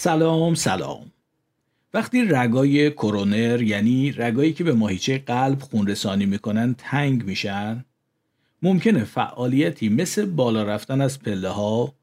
[0.00, 1.12] سلام سلام.
[1.94, 7.84] وقتی رگای کرونر یعنی رگایی که به ماهیچه قلب خونرسانی می‌کنن تنگ میشن
[8.62, 11.94] ممکنه فعالیتی مثل بالا رفتن از پله ها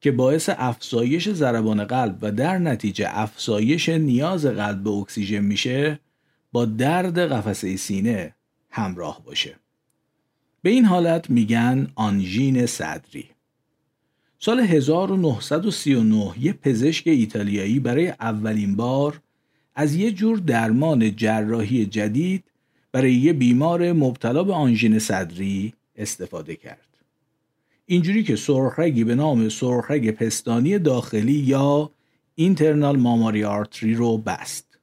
[0.00, 5.98] که باعث افزایش ضربان قلب و در نتیجه افزایش نیاز قلب به اکسیژن میشه
[6.52, 8.34] با درد قفسه سینه
[8.70, 9.54] همراه باشه.
[10.62, 13.35] به این حالت میگن آنژین صدری.
[14.38, 19.20] سال 1939 یه پزشک ایتالیایی برای اولین بار
[19.74, 22.44] از یه جور درمان جراحی جدید
[22.92, 26.86] برای یه بیمار مبتلا به آنژین صدری استفاده کرد.
[27.86, 31.90] اینجوری که سرخرگی به نام سرخرگ پستانی داخلی یا
[32.34, 34.78] اینترنال ماماری آرتری رو بست.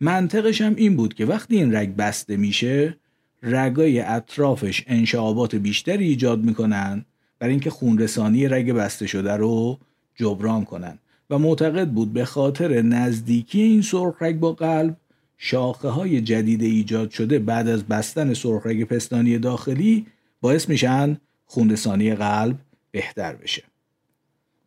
[0.00, 2.96] منطقش هم این بود که وقتی این رگ بسته میشه
[3.42, 7.04] رگای اطرافش انشعابات بیشتری ایجاد می‌کنن
[7.38, 9.78] برای اینکه خونرسانی رگ بسته شده رو
[10.14, 10.98] جبران کنن.
[11.30, 14.96] و معتقد بود به خاطر نزدیکی این سرخرگ با قلب
[15.38, 20.06] شاخه های جدید ایجاد شده بعد از بستن سرخرگ پستانی داخلی
[20.40, 22.58] باعث میشن خونرسانی قلب
[22.90, 23.62] بهتر بشه.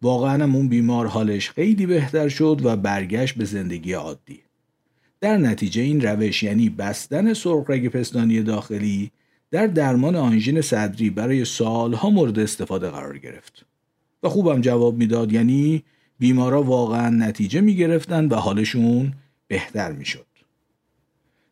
[0.01, 4.39] واقعا اون بیمار حالش خیلی بهتر شد و برگشت به زندگی عادی.
[5.21, 9.11] در نتیجه این روش یعنی بستن سرخرگ پستانی داخلی
[9.51, 13.65] در درمان آنژین صدری برای سالها مورد استفاده قرار گرفت
[14.23, 15.83] و خوبم جواب می‌داد یعنی
[16.19, 19.13] بیمارا واقعا نتیجه می گرفتن و حالشون
[19.47, 20.25] بهتر می شد.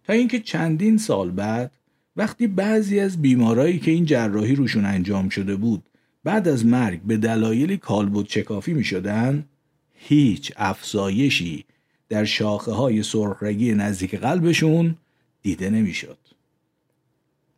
[0.03, 1.72] تا اینکه چندین سال بعد
[2.16, 5.84] وقتی بعضی از بیمارایی که این جراحی روشون انجام شده بود
[6.24, 9.46] بعد از مرگ به دلایلی کالبد چکافی می شدن
[9.94, 11.66] هیچ افزایشی
[12.09, 14.96] در شاخه های سرخرگی نزدیک قلبشون
[15.41, 16.18] دیده نمی شد.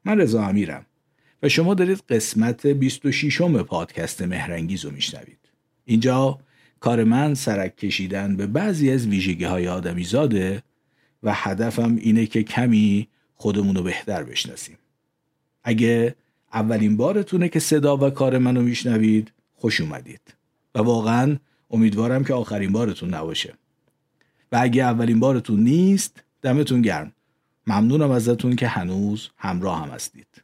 [0.07, 0.85] من رضا امیرم
[1.44, 5.40] و شما دارید قسمت 26 م پادکست مهرنگیز رو میشنوید.
[5.85, 6.40] اینجا
[6.79, 10.63] کار من سرک کشیدن به بعضی از ویژگی های آدمی زاده
[11.23, 14.78] و هدفم اینه که کمی خودمونو بهتر بشناسیم.
[15.63, 16.16] اگه
[16.53, 20.22] اولین بارتونه که صدا و کار منو میشنوید خوش اومدید
[20.75, 21.38] و واقعا
[21.72, 23.53] امیدوارم که آخرین بارتون نباشه
[24.51, 27.12] و اگه اولین بارتون نیست دمتون گرم
[27.67, 30.44] ممنونم ازتون که هنوز همراه هم هستید.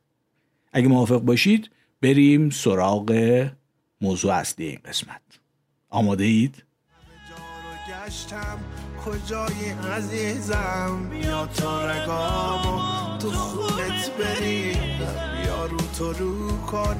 [0.73, 1.69] اگه موافق باشید
[2.01, 3.49] بریم سراغ
[4.01, 5.21] موضوع اصلی این قسمت.
[5.89, 6.63] آماده اید؟
[9.05, 14.97] کجای عزیزم؟ بیا تا رگامو تو خونت بریم.
[15.43, 16.95] بیا رو تو رو کن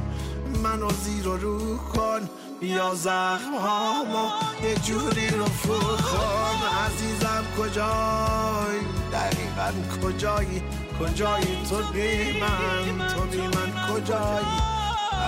[0.64, 2.30] منو زیر رو کن.
[2.62, 4.30] بیا زخم هامو
[4.64, 8.80] یه جوری رو کن عزیزم کجای؟
[9.14, 9.72] دقیقا
[10.04, 10.62] کجایی؟
[11.00, 14.56] کجایی تو بی من؟ تو بی من کجایی؟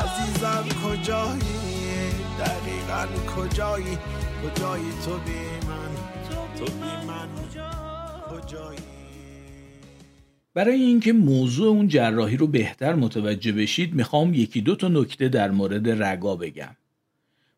[0.03, 1.66] عزیزم کجایی؟
[2.40, 3.97] دقیقا کجایی؟
[4.44, 5.91] کجایی تو بی من؟
[6.58, 7.30] تو بی من
[8.31, 8.80] کجایی؟
[10.53, 15.52] برای اینکه موضوع اون جراحی رو بهتر متوجه بشید می‌خوام یکی دو تا نکته در
[15.52, 16.75] مورد رگا بگم.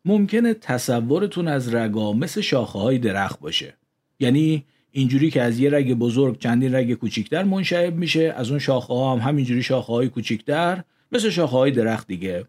[0.08, 3.74] ممکنه تصورتون از رگا مثل شاخه های درخت باشه.
[4.20, 8.94] یعنی اینجوری که از یه رگ بزرگ چندین رگ کوچیکتر منشعب میشه از اون شاخه
[8.94, 12.46] ها هم همینجوری شاخه های کوچیکتر مثل شاخه های درخت دیگه.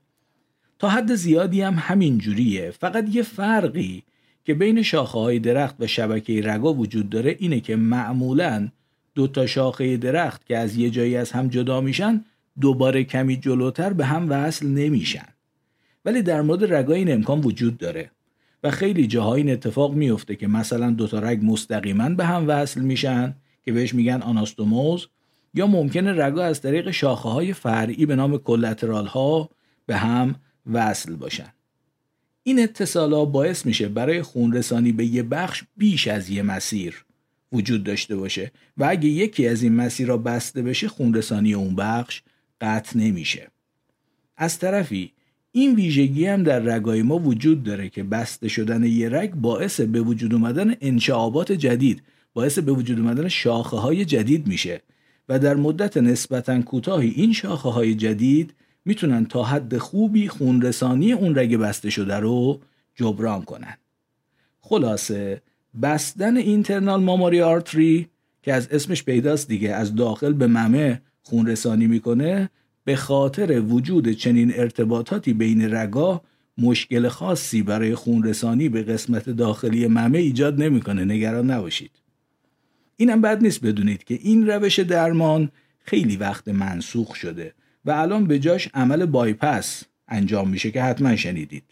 [0.79, 4.03] تا حد زیادی هم همین جوریه فقط یه فرقی
[4.45, 8.69] که بین شاخه های درخت و شبکه رگا وجود داره اینه که معمولا
[9.15, 12.25] دو تا شاخه درخت که از یه جایی از هم جدا میشن
[12.61, 15.38] دوباره کمی جلوتر به هم وصل نمیشن.
[16.09, 18.10] ولی در مورد رگا این امکان وجود داره
[18.63, 22.81] و خیلی جاها این اتفاق میفته که مثلا دو تا رگ مستقیما به هم وصل
[22.81, 23.34] میشن
[23.65, 25.09] که بهش میگن آناستوموز
[25.55, 29.51] یا ممکنه رگا از طریق شاخه های فرعی به نام کلاترال ها
[29.87, 30.34] به هم
[30.72, 31.53] وصل باشن.
[32.43, 37.04] این اتصالا باعث میشه برای خونرسانی به یه بخش بیش از یه مسیر
[37.53, 42.22] وجود داشته باشه و اگه یکی از این مسیرها بسته بشه خونرسانی اون بخش
[42.61, 43.51] قطع نمیشه.
[44.37, 45.13] از طرفی
[45.53, 50.00] این ویژگی هم در رگای ما وجود داره که بسته شدن یه رگ باعث به
[50.00, 52.03] وجود اومدن انشعابات جدید
[52.34, 54.83] باعث به وجود اومدن شاخه های جدید میشه
[55.28, 58.54] و در مدت نسبتا کوتاهی این شاخه های جدید
[58.84, 62.60] می‌تونن تا حد خوبی خونرسانی اون رگ بسته شده رو
[62.94, 63.77] جبران کنن.
[64.60, 65.42] خلاصه
[65.83, 68.09] بستن اینترنال ماماری آرتری
[68.42, 72.51] که از اسمش پیداست دیگه از داخل به ممه خونرسانی می‌کنه
[72.89, 76.23] به خاطر وجود چنین ارتباطاتی بین رگا
[76.59, 81.05] مشکل خاصی برای خونرسانی به قسمت داخلی ممه ایجاد نمی‌کنه.
[81.05, 81.91] نگران نباشید.
[82.97, 87.53] اینم بد نیست بدونید که این روش درمان خیلی وقت منسوخ شده
[87.85, 91.65] و الان به جاش عمل بایپس انجام میشه که حتما شنیدید.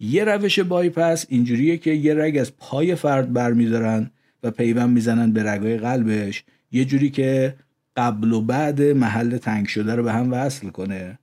[0.00, 4.10] یه روش بایپس اینجوریه که یه رگ از پای فرد برمیدارن
[4.42, 6.44] و پیوند می‌زنن به رگای قلبش.
[6.72, 7.54] یه جوری که
[7.96, 11.18] قبل و بعد محل تنگ شده رو به هم وصل کنه.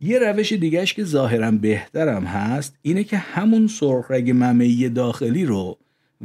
[0.00, 5.78] یه روش دیگهش که ظاهرا بهترم هست اینه که همون سرخ رگ ممهی داخلی رو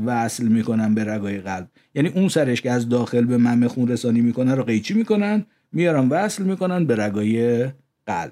[0.06, 1.68] وصل می‌کنن به رگای قلب.
[1.96, 6.10] یعنی اون سرش که از داخل به ممه خون رسانی می‌کنن رو قیچی می‌کنن میارن
[6.10, 7.66] وصل می‌کنن به رگای
[8.06, 8.32] قلب.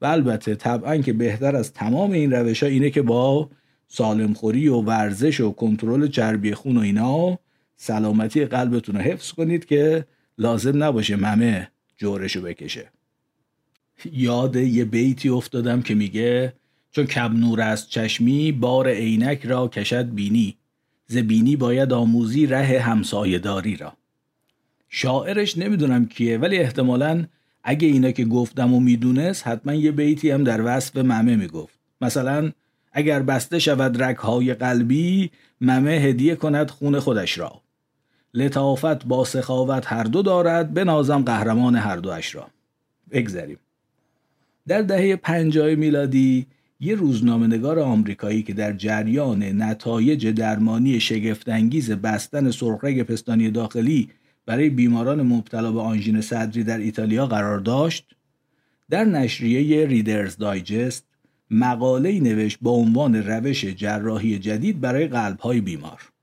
[0.00, 3.50] و البته طبعا که بهتر از تمام این روش ها اینه که با
[3.88, 7.38] سالمخوری و ورزش و کنترل چربی خون و اینا
[7.76, 10.04] سلامتی قلبتون رو حفظ کنید که
[10.38, 12.90] لازم نباشه ممه جورشو بکشه.
[14.12, 16.52] یاد یه بیتی افتادم که میگه
[16.90, 20.56] چون کم نور از چشمی بار عینک را کشد بینی.
[21.06, 23.92] ز بینی باید آموزی ره همسایهداری را.
[24.88, 27.26] شاعرش نمی‌دونم کیه ولی احتمالا
[27.62, 31.78] اگه اینا که گفتم و می‌دونست حتما یه بیتی هم در وصف ممه می‌گفت.
[32.00, 32.52] مثلا
[32.92, 35.30] اگر بسته شود رکهای قلبی
[35.60, 37.63] ممه هدیه کند خون خودش را.
[38.34, 42.46] لطافت با سخاوت هر دو دارد نازم قهرمان هر دوش را.
[43.10, 43.58] بگذریم.
[44.66, 46.46] در دهه پنجاه میلادی
[46.80, 54.10] یه روزنامهنگار آمریکایی که در جریان نتایج درمانی شگفتانگیز بستن سرخرگ پستانی داخلی
[54.46, 58.06] برای بیماران مبتلا به آنژین صدری در ایتالیا قرار داشت
[58.90, 61.04] در نشریه ریدرز دایجست
[61.50, 66.13] مقاله نوشت با عنوان روش جراحی جدید برای قلبهای بیمار.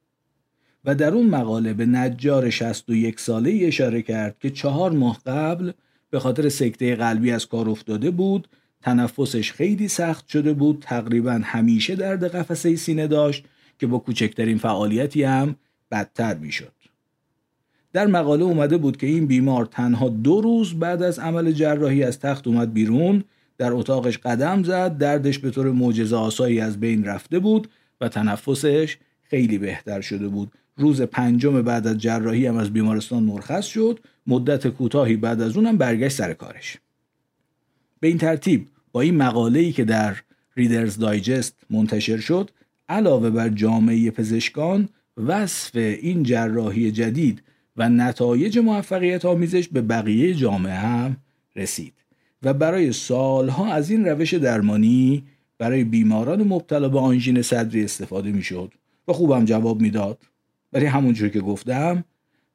[0.86, 5.72] و در اون مقاله به نجار 61 ساله اشاره کرد که چهار ماه قبل
[6.10, 8.48] به خاطر سکته قلبی از کار افتاده بود
[8.82, 13.46] تنفسش خیلی سخت شده بود تقریبا همیشه درد قفسه سینه داشت
[13.80, 15.56] که با کوچکترین فعالیتی هم
[15.92, 16.72] بدتر می‌شد.
[17.94, 22.20] در مقاله اومده بود که این بیمار تنها دو روز بعد از عمل جراحی از
[22.20, 23.24] تخت اومد بیرون
[23.58, 27.70] در اتاقش قدم زد دردش به طور معجزه آسایی از بین رفته بود
[28.02, 30.52] و تنفسش خیلی بهتر شده بود.
[30.82, 34.00] روز پنجم بعد از جراحی هم از بیمارستان مرخص شد.
[34.28, 36.78] مدت کوتاهی بعد از اونم برگشت سر کارش.
[38.00, 40.16] به این ترتیب با این مقاله‌ای که در
[40.56, 42.50] ریدرز دایجست منتشر شد
[42.90, 47.44] علاوه بر جامعه پزشکان وصف این جراحی جدید
[47.78, 51.18] و نتایج موفقیت آمیزش به بقیه جامعه هم
[51.56, 51.94] رسید
[52.44, 55.24] و برای سالها از این روش درمانی
[55.58, 58.74] برای بیماران مبتلا به آنژین صدری استفاده می‌شد
[59.08, 60.18] و خوبم جواب می‌داد.
[60.74, 62.04] ولی همونجور که گفتم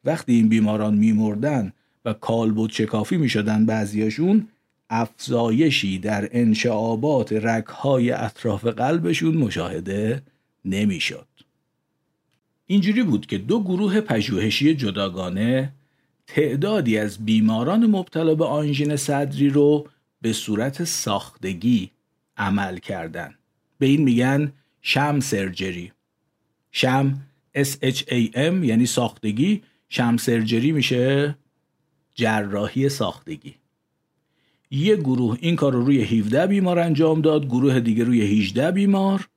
[0.05, 1.73] وقتی این بیماران میمردن
[2.05, 4.49] و کالبد شکافی می‌شدن بعضیاشون
[4.91, 10.23] افزایشی در انشعابات رگهای اطراف قلبشون مشاهده
[10.65, 11.27] نمی‌شد.
[12.67, 15.73] اینجوری بود که دو گروه پژوهشی جداگانه
[16.27, 19.89] تعدادی از بیماران مبتلا به آنژین صدری رو
[20.23, 21.91] به صورت ساختگی
[22.37, 23.35] عمل کردن
[23.79, 24.53] به این میگن
[24.83, 25.93] شم سرجری
[26.73, 27.21] شم
[27.57, 29.63] SHAM یعنی ساختگی.
[29.89, 31.37] شم سرجری میشه
[32.15, 33.55] جراحی ساختگی.
[34.71, 39.29] یه گروه این کار رو روی 17 بیمار انجام داد گروه دیگه روی 18 بیمار.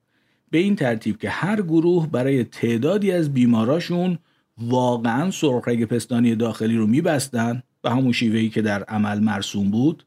[0.51, 4.17] به این ترتیب که هر گروه برای تعدادی از بیماراشون
[4.57, 10.05] واقعا سرخرگ پستانی داخلی رو میبستن به همون شیوهی که در عمل مرسوم بود.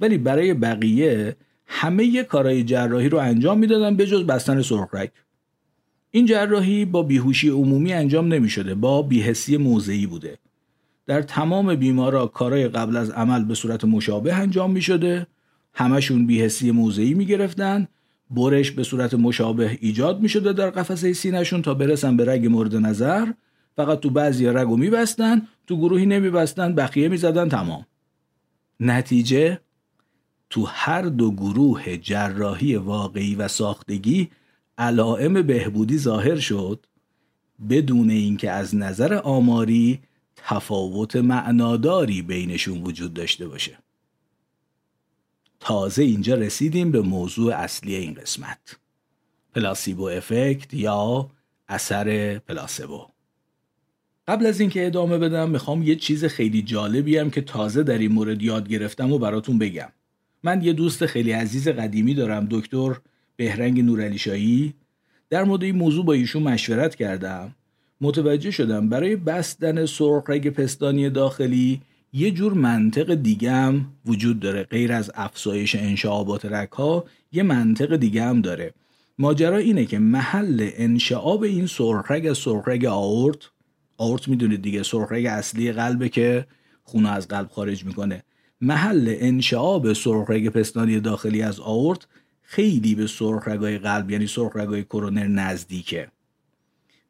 [0.00, 5.10] ولی برای بقیه همه کارهای جراحی رو انجام می‌دادن به جز بستن سرخرگ
[6.16, 10.38] این جراحی با بیهوشی عمومی انجام نمی شده با بیهسی موضعی بوده.
[11.06, 15.26] در تمام بیمارا کارای قبل از عمل به صورت مشابه انجام می شده
[15.74, 17.88] همشون بیهسی موضعی می گرفتن
[18.30, 22.76] برش به صورت مشابه ایجاد می شده در قفسه سینهشون تا برسن به رگ مورد
[22.76, 23.32] نظر.
[23.76, 27.86] فقط تو بعضی رگو می بستن تو گروهی نمی بستن بقیه می زدن تمام.
[28.80, 29.60] نتیجه
[30.50, 34.30] تو هر دو گروه جراحی واقعی و ساختگی
[34.78, 36.86] علائم بهبودی ظاهر شد
[37.70, 40.00] بدون اینکه از نظر آماری
[40.36, 43.78] تفاوت معناداری بینشون وجود داشته باشه.
[45.60, 48.78] تازه اینجا رسیدیم به موضوع اصلی این قسمت.
[49.54, 51.30] پلاسیبو افکت یا
[51.68, 53.06] اثر پلاسبو
[54.28, 58.12] قبل از اینکه ادامه بدم می‌خوام یه چیز خیلی جالبی هم که تازه در این
[58.12, 59.88] مورد یاد گرفتم و براتون بگم.
[60.42, 62.96] من یه دوست خیلی عزیز قدیمی دارم دکتر
[63.36, 64.74] بهرنگ نورعلیشایی
[65.30, 67.54] در مورد این موضوع با ایشون مشورت کردم.
[68.00, 71.80] متوجه شدم برای بستن سرخ رگ پستانی داخلی
[72.12, 74.62] یه جور منطق دیگه هم وجود داره.
[74.62, 78.74] غیر از افزایش انشعابات رگها یه منطق دیگه هم داره.
[79.18, 83.38] ماجرا اینه که محل انشعاب این سرخرگ از سرخرگ آورت
[83.96, 86.46] آورت می‌دونید دیگه سرخرگ اصلی قلبه که
[86.82, 88.22] خونه از قلب خارج می‌کنه.
[88.60, 92.06] محل انشعاب سرخرگ پستانی داخلی از آورت
[92.44, 96.08] خیلی به سرخ رگای قلب یعنی سرخ رگای کرونر نزدیکه.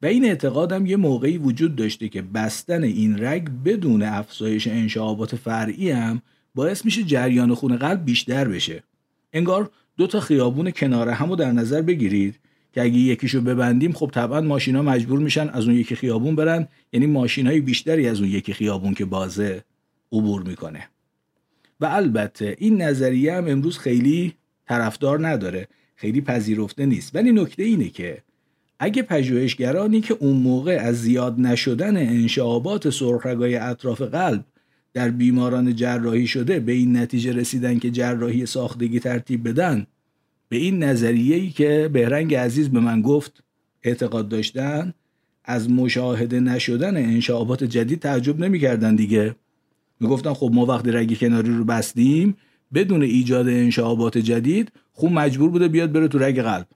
[0.03, 5.91] و این اعتقادم یه موقعی وجود داشته که بستن این رگ بدون افزایش انشعابات فرعی
[5.91, 6.23] هم
[6.55, 8.83] باعث میشه جریان خون قلب بیشتر بشه.
[9.33, 12.35] انگار دو تا خیابون کنار همو در نظر بگیرید
[12.73, 17.07] که اگه یکیشو ببندیم خب طبعا ماشینا مجبور میشن از اون یکی خیابون برن یعنی
[17.07, 19.65] ماشین های بیشتری از اون یکی خیابون که بازه
[20.13, 20.89] عبور می‌کنه.
[21.81, 24.35] و البته این نظریه هم امروز خیلی
[24.69, 25.69] طرفدار نداره.
[25.97, 27.17] خیلی پذیرفته نیست.
[27.17, 28.23] ولی نکته اینه که
[28.79, 34.45] اگه پژوهشگرانی که اون موقع از زیاد نشدن انشعابات سرخرگای اطراف قلب
[34.95, 39.87] در بیماران جراحی شده به این نتیجه رسیدن که جراحی ساختگی ترتیب بدن
[40.49, 43.43] به این نظریه‌ای که بهرنگ عزیز به من گفت
[43.83, 44.95] اعتقاد داشتن
[45.45, 49.35] از مشاهده نشدن انشعابات جدید تعجب نمی‌کردن دیگه.
[50.01, 52.37] می‌گفتن خب ما وقتی رگ کناری رو بستیم
[52.75, 56.67] بدون ایجاد انشعابات جدید خون مجبور بوده بیاد بره تو رگ قلب.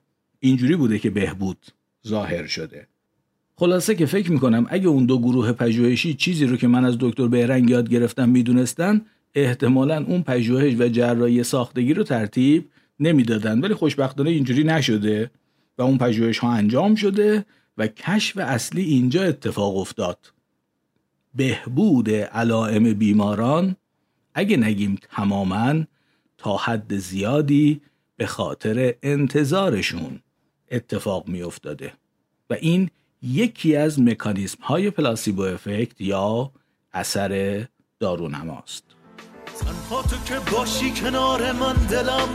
[0.41, 1.67] اینجوری بوده که بهبود
[2.07, 2.87] ظاهر شده.
[3.57, 7.29] خلاصه که فکر می‌کنم اگه اون دو گروه پژوهشی چیزی رو که من از دکتر
[7.29, 9.01] بهرنگ یاد گرفتم می‌دونستن
[9.35, 12.69] احتمالا اون پژوهش و جراحی ساختگی رو ترتیب
[13.01, 13.61] نمی‌دادن.
[13.61, 15.31] ولی خوشبختانه اینجوری نشده
[15.79, 17.45] و اون پژوهش ها انجام شده
[17.79, 20.19] و کشف اصلی اینجا اتفاق افتاد.
[21.35, 23.77] بهبود علائم بیماران
[24.39, 25.85] اگه نگیم تماما
[26.39, 27.81] تا حد زیادی
[28.17, 30.21] به خاطر انتظارشون
[30.71, 31.93] اتفاق می افتاده
[32.51, 32.91] و این
[33.23, 36.53] یکی از مکانیزم های پلاسیبو افکت یا
[36.93, 37.65] اثر
[38.01, 38.85] دارونماست.
[39.47, 42.29] تنها تو که باشی کنار من دلم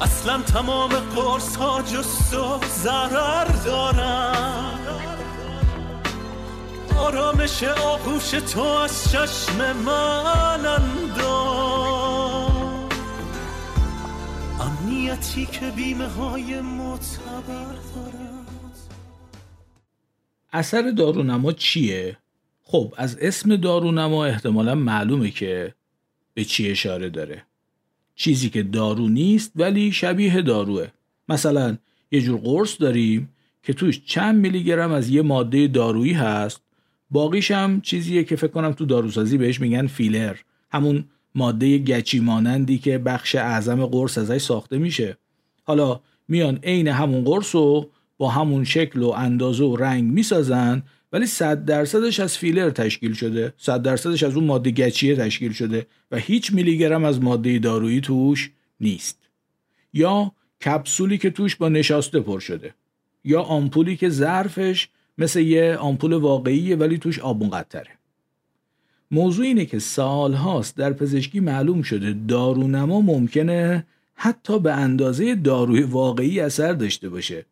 [0.00, 5.15] اصلا تمام قرص ها جست و ضرر دارم.
[6.98, 12.06] آرامش آغوش تو از چشم من انداز
[14.60, 18.46] امنیتی که بیمه های معتبر دارد.
[20.52, 22.16] اثر دارونما چیه؟
[22.62, 25.74] خب از اسم دارونما احتمالا معلومه که
[26.34, 27.42] به چی اشاره داره.
[28.14, 30.86] چیزی که دارو نیست ولی شبیه داروه.
[31.28, 31.78] مثلا
[32.10, 36.65] یه جور قرص داریم که توش چند میلی گرم از یه ماده دارویی هست
[37.10, 40.36] باقیش هم چیزیه که فکر کنم تو داروسازی بهش میگن فیلر.
[40.70, 45.16] همون ماده گچی مانندی که بخش اعظم قرص ازش ساخته میشه.
[45.64, 50.82] حالا میان عین همون قرص رو با همون شکل و اندازه و رنگ می‌سازن
[51.12, 53.54] ولی 100 درصدش از فیلر تشکیل شده.
[53.56, 58.00] 100 درصدش از اون ماده گچیه تشکیل شده و هیچ میلی گرم از ماده دارویی
[58.00, 59.18] توش نیست.
[59.92, 60.32] یا
[60.64, 62.74] کپسولی که توش با نشاسته پر شده.
[63.24, 67.90] یا آمپولی که ظرفش مثل یه آمپول واقعیه ولی توش آب مقطره
[69.10, 76.40] موضوع اینه که سالهاست در پزشکی معلوم شده دارونما ممکنه حتی به اندازه داروی واقعی
[76.40, 77.46] اثر داشته باشه.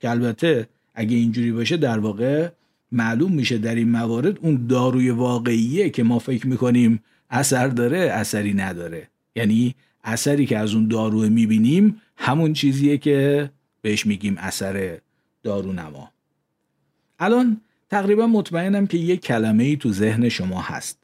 [0.00, 2.48] که البته اگه اینجوری باشه در واقع
[2.92, 8.54] معلوم میشه در این موارد اون داروی واقعیه که ما فکر می‌کنیم اثر داره اثری
[8.54, 9.08] نداره.
[9.36, 13.50] یعنی اثری که از اون دارو می‌بینیم همون چیزیه که
[13.82, 14.98] بهش میگیم اثر
[15.42, 16.10] دارونما.
[17.18, 17.60] الان
[17.90, 20.98] تقریبا مطمئنم که یک کلمه ای تو ذهن شما هست.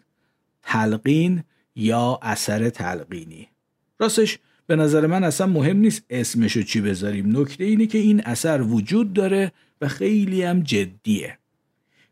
[0.63, 1.43] تلقین
[1.77, 3.49] یا اثر تلقینی.
[3.99, 7.41] راستش به نظر من اصلا مهم نیست اسمشو چی بذاریم.
[7.41, 11.39] نکته اینه که این اثر وجود داره و خیلی هم جدیه.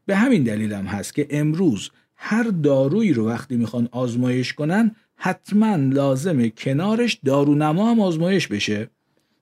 [0.06, 5.76] به همین دلیل هم هست که امروز هر دارویی رو وقتی می‌خوان آزمایش کنن حتما
[5.76, 8.90] لازمه کنارش دارونما هم آزمایش بشه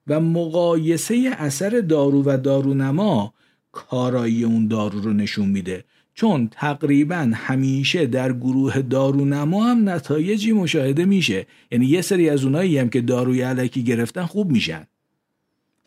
[0.07, 3.35] و مقایسه اثر دارو و دارونما
[3.73, 5.85] کارایی اون دارو رو نشون میده.
[6.15, 11.47] چون تقریبا همیشه در گروه دارونما هم نتایجی مشاهده میشه.
[11.71, 14.87] یعنی یه سری از اونایی هم که داروی علکی گرفتن خوب میشن.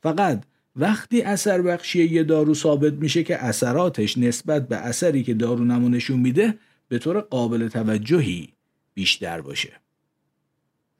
[0.03, 0.43] فقط
[0.75, 6.19] وقتی اثر بخشی یه دارو ثابت میشه که اثراتش نسبت به اثری که دارونما نشون
[6.19, 8.49] میده به طور قابل توجهی
[8.93, 9.82] بیشتر باشه.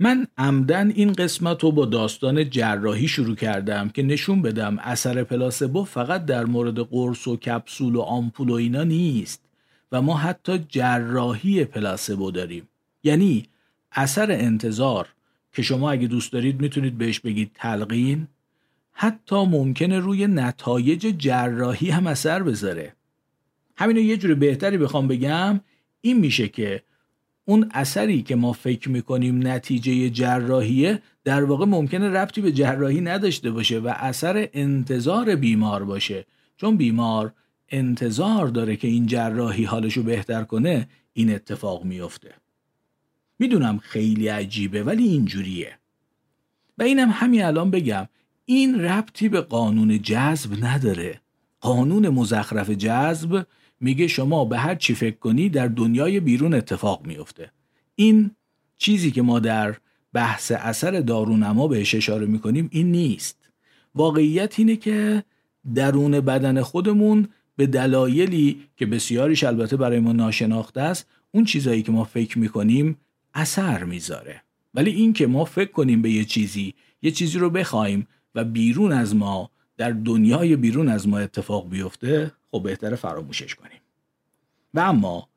[0.03, 5.83] من عمدن این قسمت رو با داستان جراحی شروع کردم که نشون بدم اثر پلاسبو
[5.83, 9.41] فقط در مورد قرص و کپسول و آمپول و اینا نیست
[9.91, 12.67] و ما حتی جراحی پلاسبو داریم.
[13.03, 13.45] یعنی
[13.91, 15.07] اثر انتظار
[15.53, 18.27] که شما اگه دوست دارید می‌تونید بهش بگید تلقین
[18.93, 22.93] حتی ممکنه روی نتایج جراحی هم اثر بذاره.
[23.75, 25.59] همینو یه جور بهتری بخوام بگم
[26.01, 26.83] این میشه که
[27.45, 33.51] اون اثری که ما فکر می‌کنیم نتیجه جراحیه در واقع ممکنه ربطی به جراحی نداشته
[33.51, 36.25] باشه و اثر انتظار بیمار باشه.
[36.57, 37.33] چون بیمار
[37.69, 42.33] انتظار داره که این جراحی حالشو بهتر کنه این اتفاق میفته
[43.39, 45.77] می‌دونم خیلی عجیبه ولی اینجوریه.
[46.77, 48.07] و اینم همین الان بگم
[48.45, 51.21] این ربطی به قانون جذب نداره.
[51.61, 53.45] قانون مزخرف جذب
[53.79, 57.51] میگه شما به هر چی فکر کنی در دنیای بیرون اتفاق میفته.
[57.95, 58.31] این
[58.77, 59.75] چیزی که ما در
[60.13, 63.49] بحث اثر دارونما بهش اشاره می‌کنیم این نیست.
[63.95, 65.23] واقعیت اینه که
[65.75, 71.91] درون بدن خودمون به دلایلی که بسیاریش البته برای ما ناشناخته است اون چیزایی که
[71.91, 72.97] ما فکر می‌کنیم
[73.33, 74.41] اثر می‌ذاره.
[74.73, 78.91] ولی این که ما فکر کنیم به یه چیزی یه چیزی رو بخوایم و بیرون
[78.91, 83.79] از ما در دنیای بیرون از ما اتفاق بیفته خب بهتر فراموشش کنیم.
[84.73, 85.27] و اما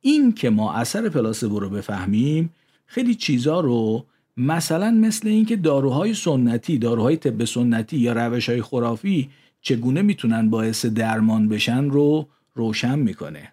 [0.00, 2.50] این که ما اثر پلاسبو رو بفهمیم
[2.86, 9.30] خیلی چیزا رو مثلا مثل اینکه داروهای سنتی داروهای طب سنتی یا روش های خرافی
[9.60, 13.52] چگونه می‌تونن باعث درمان بشن رو روشن می‌کنه.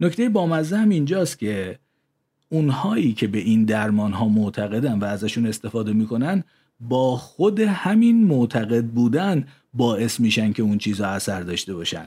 [0.00, 1.78] نکته بامزه هم اینجاست که
[2.48, 6.44] اونهایی که به این درمان ها معتقدن و ازشون استفاده می‌کنن
[6.80, 9.46] با خود همین معتقد بودن
[9.76, 12.06] باعث میشن که اون چیزا اثر داشته باشن.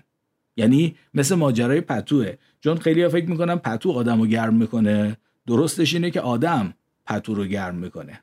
[0.57, 2.33] یعنی مثل ماجرای پتوه.
[2.61, 5.17] چون خیلی فکر می‌کنن پتو آدم رو گرم می‌کنه.
[5.47, 6.73] درستش اینه که آدم
[7.05, 8.19] پتو رو گرم می‌کنه.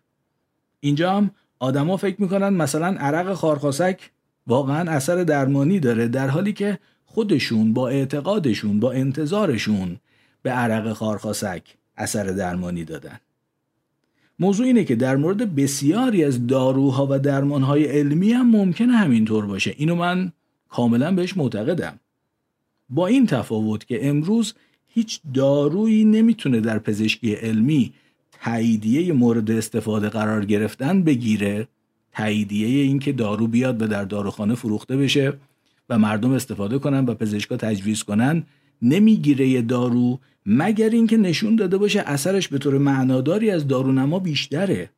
[0.81, 4.11] اینجا هم آدما فکر می‌کنن مثلا عرق خارخاسک
[4.47, 9.97] واقعا اثر درمانی داره در حالی که خودشون با اعتقادشون با انتظارشون
[10.43, 11.63] به عرق خارخاسک
[11.97, 13.21] اثر درمانی دادن.
[14.39, 19.75] موضوع اینه که در مورد بسیاری از داروها و درمانهای علمی هم ممکنه همینطور باشه.
[19.77, 20.33] اینو من
[20.69, 22.01] کاملا بهش معتقدم.
[22.89, 24.55] با این تفاوت که امروز
[24.89, 27.93] هیچ دارویی نمی‌تونه در پزشکی علمی
[28.43, 31.69] تاییدیه مورد استفاده قرار گرفتن بگیره
[32.13, 35.33] تاییدیه اینکه دارو بیاد و در داروخانه فروخته بشه
[35.89, 38.43] و مردم استفاده کنن و پزشکا تجویز کنن
[38.83, 44.91] نمی‌گیره دارو مگر اینکه نشون داده باشه اثرش به طور معناداری از دارونما بیشتره؟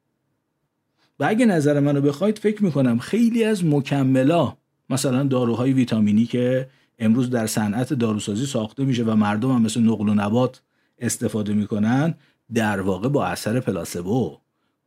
[1.21, 4.57] و اگه نظر منو بخواید فکر می‌کنم خیلی از مکملا
[4.91, 10.09] مثلا داروهای ویتامینی که امروز در صنعت داروسازی ساخته میشه و مردم هم مثل نقل
[10.09, 10.63] و نبات
[10.99, 12.15] استفاده می‌کنن
[12.55, 14.39] در واقع با اثر پلاسبو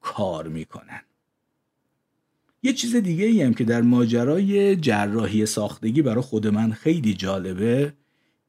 [0.01, 1.01] کار می‌کنن.
[2.63, 7.93] یه چیز دیگه ای هم که در ماجرای جراحی ساختگی برای خود من خیلی جالبه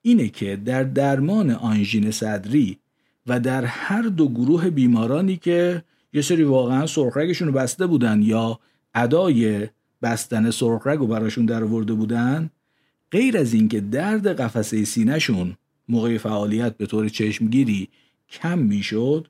[0.02, 2.78] اینه که در درمان آنژین صدری
[3.26, 8.60] و در هر دو گروه بیمارانی که یه سری واقعا سرخرگشون رو بسته بودن یا
[8.94, 9.68] ادای
[10.02, 12.50] بستن سرخرگ رو براشون در ورده بودن
[13.10, 15.56] غیر از اینکه درد قفسه سینهشون
[15.88, 17.88] موقع فعالیت به طور چشمگیری
[18.28, 19.28] کم می‌شد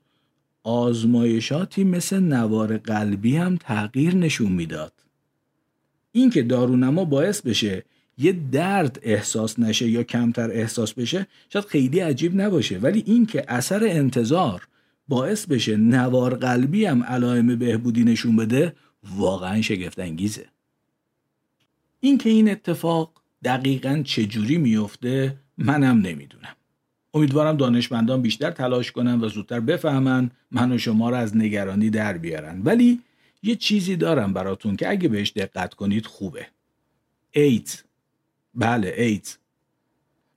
[0.63, 4.93] آزمایشاتی مثل نوار قلبی هم تغییر نشون می‌داد.
[6.11, 7.83] اینکه دارونما باعث بشه
[8.17, 12.77] یه درد احساس نشه یا کمتر احساس بشه شاید خیلی عجیب نباشه.
[12.77, 14.67] ولی اینکه اثر انتظار
[15.07, 18.75] باعث بشه نوار قلبی هم علائم بهبودی نشون بده
[19.15, 20.45] واقعا شگفت انگیزه
[21.99, 26.55] اینکه این اتفاق دقیقا چجوری میفته منم نمی‌دونم.
[27.13, 32.17] امیدوارم دانشمندان بیشتر تلاش کنن و زودتر بفهمن من و شما رو از نگرانی در
[32.17, 32.61] بیارن.
[32.65, 32.99] ولی
[33.43, 36.47] یه چیزی دارم براتون که اگه بهش دقت کنید خوبه.
[37.31, 37.81] ایدز.
[38.55, 39.37] بله ایدز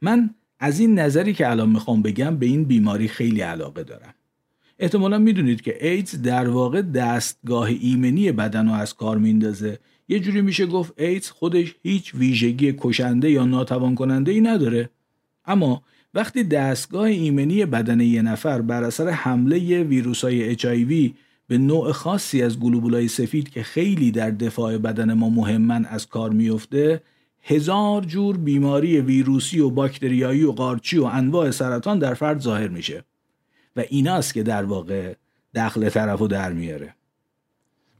[0.02, 4.14] من از این نظری که الان می‌خوام بگم به این بیماری خیلی علاقه دارم.
[4.78, 10.40] احتمالا می‌دونید که ایدز در واقع دستگاه ایمنی بدن رو از کار میندازه یه جوری
[10.40, 14.90] میشه گفت ایدز خودش هیچ ویژگی کشنده یا ناتوان کننده ای نداره.
[15.44, 15.82] اما
[16.14, 21.14] وقتی دستگاه ایمنی بدن یه نفر بر اثر حمله ویروس های HIV
[21.46, 26.30] به نوع خاصی از گلوبولای سفید که خیلی در دفاع بدن ما مهمن از کار
[26.30, 27.02] میفته
[27.48, 33.04] هزار جور بیماری ویروسی و باکتریایی و قارچی و انواع سرطان در فرد ظاهر میشه
[33.76, 35.14] و ایناست که در واقع
[35.54, 36.94] دخل طرف و در میاره.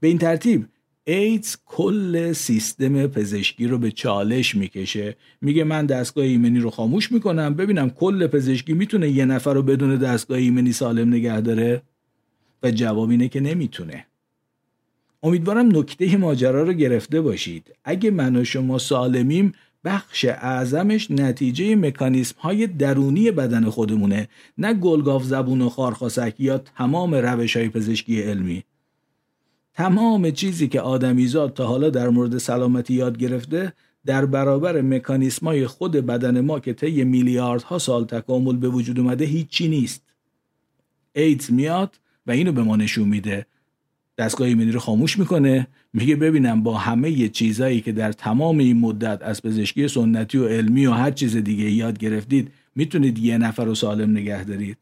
[0.01, 0.67] به این ترتیب
[1.05, 5.17] ایدز کل سیستم پزشکی رو به چالش می‌کشه.
[5.41, 7.55] میگه من دستگاه ایمنی رو خاموش می‌کنم.
[7.55, 11.83] ببینم کل پزشکی می‌تونه یه نفر رو بدون دستگاه ایمنی سالم نگه داره؟
[12.63, 14.07] و جواب اینه که نمی‌تونه.
[15.23, 17.73] امیدوارم نکته ماجرا رو گرفته باشید.
[17.85, 19.53] اگه من و شما سالمیم
[19.85, 27.15] بخش اعظمش نتیجه مکانیسم های درونی بدن خودمونه نه گلگاف زبون و خارخاسک یا تمام
[27.15, 28.65] روش های پزشکی علمی.
[29.75, 33.73] تمام چیزی که آدمیزاد تا حالا در مورد سلامتی یاد گرفته
[34.07, 39.69] در برابر مکانیسمای خود بدن ما که طی میلیاردها سال تکامل به وجود اومده هیچی
[39.69, 40.03] نیست.
[41.13, 43.47] ایدز میاد و اینو به ما نشون میده.
[44.19, 49.23] دستگاه ایمنی رو خاموش می‌کنه میگه ببینم با همه چیزایی که در تمام این مدت
[49.23, 53.75] از پزشکی سنتی و علمی و هر چیز دیگه یاد گرفتید می‌تونید یه نفر رو
[53.75, 54.79] سالم نگه دارید.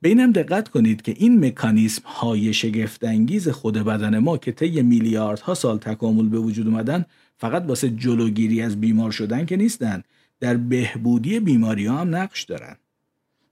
[0.00, 5.54] به اینم دقت کنید که این مکانیسم های شگفتانگیز خود بدن ما که طی میلیاردها
[5.54, 7.04] سال تکامل به وجود اومدن
[7.36, 10.02] فقط واسه جلوگیری از بیمار شدن که نیستن
[10.40, 12.76] در بهبودی بیماری ها هم نقش دارن.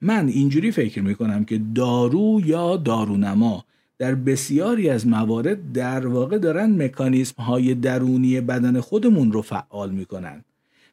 [0.01, 3.64] من اینجوری فکر می‌کنم که دارو یا دارونما
[3.98, 10.44] در بسیاری از موارد در واقع دارن مکانیسم های درونی بدن خودمون رو فعال می‌کنن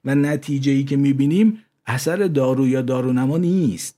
[0.06, 3.98] و نتیجه ای که می‌بینیم اثر دارو یا دارونما نیست.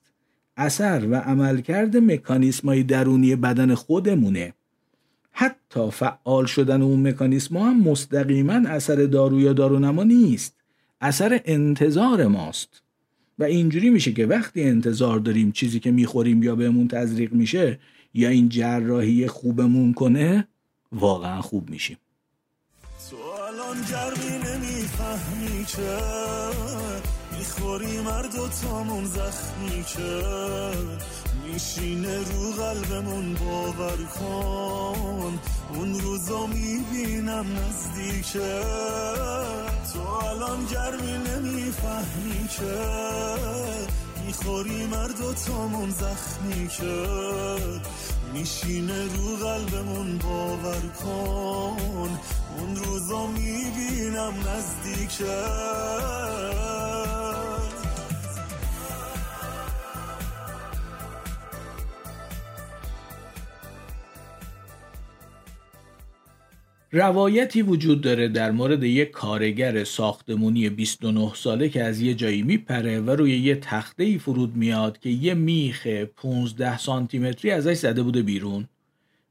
[0.57, 4.53] اثر و عملکرد مکانیسم های درونی بدن خودمونه.
[5.31, 10.55] حتی فعال شدن اون مکانیسم هم مستقیما اثر دارو یا دارونما نیست.
[11.01, 12.81] اثر انتظار ماست.
[13.39, 17.79] و اینجوری میشه که وقتی انتظار داریم چیزی که می‌خوریم یا بهمون تزریق میشه
[18.17, 20.47] یا این جراحی خوبمون کنه
[20.91, 21.97] واقعا خوب میشیم.
[23.10, 25.99] تو الان گرمی نمی‌فهمی که
[27.38, 30.21] می‌خوری مرد و تامون زخمی که
[31.45, 35.39] میشینه رو قلبمون باور کن
[35.73, 38.62] اون روزا می‌بینم نزدیکه.
[39.93, 42.75] تو الان گرمی نمی‌فهمی که
[44.25, 47.05] می‌خوری مرد و تامون زخمی که
[48.33, 52.19] میشینه رو قلبمون باور کن.
[52.57, 55.35] اون روزا می‌بینم نزدیکه.
[66.97, 72.99] روایتی وجود داره در مورد یک کارگر ساختمونی 29 ساله که از یه جایی میپره
[72.99, 78.03] و روی یه تخته ای فرود میاد که یه میخ 15 سانتی متری ازش زده
[78.03, 78.67] بوده بیرون.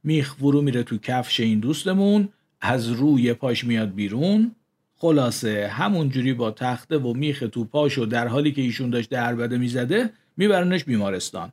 [0.03, 2.29] میخ فرو میره تو کفش این دوستمون
[2.61, 4.55] از روی پاش میاد بیرون.
[4.97, 9.59] خلاصه همون جوری با تخته و میخ تو پاشو در حالی که ایشون داشته عربده
[9.59, 11.53] می‌زده میبرنش بیمارستان.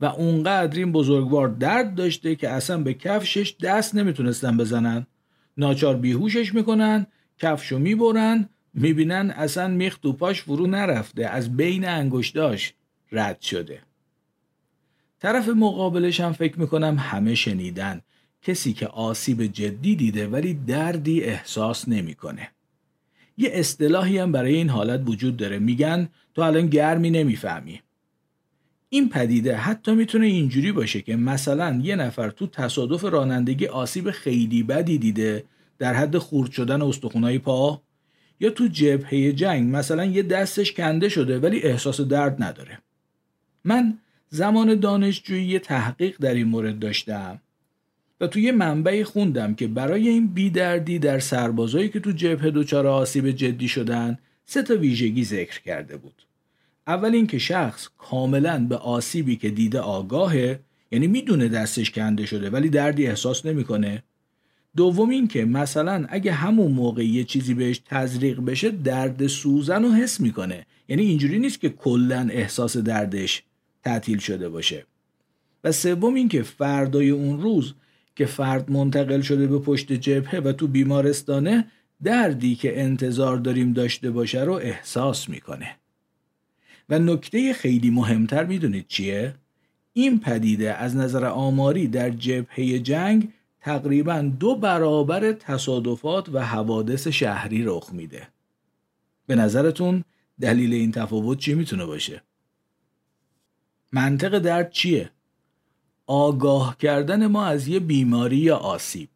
[0.00, 5.06] و اونقدر این بزرگوار درد داشته که اصلا به کفشش دست نمی‌تونستن بزنن.
[5.58, 7.06] ناچار بیهوشش می‌کنن
[7.38, 12.74] کفشو می‌برن می‌بینن اصلا میخ تو پاش فرو نرفته از بین انگشتاش
[13.12, 13.82] رد شده
[15.18, 18.00] طرف مقابلش هم فکر می‌کنم همه شنیدن
[18.42, 22.50] کسی که آسیب جدی دیده ولی دردی احساس نمی‌کنه.
[23.36, 27.82] یه اصطلاحی هم برای این حالت وجود داره میگن تو الان گرمی نمی‌فهمی.
[28.90, 34.62] این پدیده حتی می‌تونه اینجوری باشه که مثلا یه نفر تو تصادف رانندگی آسیب خیلی
[34.62, 35.44] بدی دیده
[35.78, 37.82] در حد خورد شدن استخونای پا
[38.40, 42.78] یا تو جبهه جنگ مثلا یه دستش کنده شده ولی احساس درد نداره.
[43.64, 43.98] من
[44.28, 47.40] زمان دانشجویی تحقیق در این مورد داشتم
[48.20, 52.86] و توی یه منبعی خوندم که برای این بیدردی در سربازایی که تو جبهه دچار
[52.86, 56.27] آسیب جدی شدن سه تا ویژگی ذکر کرده بود.
[56.88, 60.60] اول اینکه شخص کاملا به آسیبی که دیده آگاهه
[60.92, 64.02] یعنی می‌دونه دستش کنده شده ولی دردی احساس نمی‌کنه.
[64.76, 70.20] دوم اینکه مثلا اگه همون موقع یه چیزی بهش تزریق بشه درد سوزن رو حس
[70.20, 70.66] می‌کنه.
[70.88, 73.42] یعنی اینجوری نیست که کلا احساس دردش
[73.84, 74.86] تعطیل شده باشه.
[75.64, 77.74] و سوم اینکه فردای اون روز
[78.16, 81.64] که فرد منتقل شده به پشت جبهه و تو بیمارستانه
[82.02, 85.76] دردی که انتظار داریم داشته باشه رو احساس می‌کنه.
[86.88, 89.34] و نکته خیلی مهمتر می‌دونید چیه؟
[89.92, 97.62] این پدیده از نظر آماری در جبهه جنگ تقریبا دو برابر تصادفات و حوادث شهری
[97.64, 98.28] رخ میده.
[99.26, 100.04] به نظرتون
[100.40, 102.22] دلیل این تفاوت چی می‌تونه باشه؟
[103.92, 105.10] منطق درد چیه؟
[106.06, 109.08] آگاه کردن ما از یه بیماری یا آسیب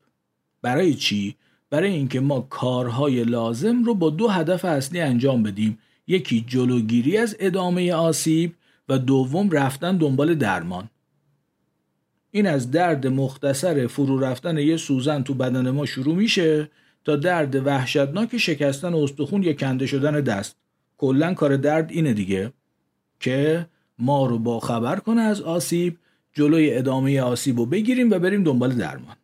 [0.62, 1.36] برای چی؟
[1.70, 7.36] برای اینکه ما کارهای لازم رو با دو هدف اصلی انجام بدیم یکی جلوگیری از
[7.40, 8.54] ادامه آسیب
[8.88, 10.88] و دوم رفتن دنبال درمان.
[12.30, 16.70] این از درد مختصر فرو رفتن یه سوزن تو بدن ما شروع میشه
[17.04, 20.56] تا درد وحشتناک شکستن استخون یا کنده شدن دست.
[20.96, 22.52] کلا کار درد اینه دیگه
[23.20, 23.66] که
[23.98, 25.98] ما رو با خبر کنه از آسیب
[26.32, 29.16] جلوی ادامه آسیب رو بگیریم و بریم دنبال درمان.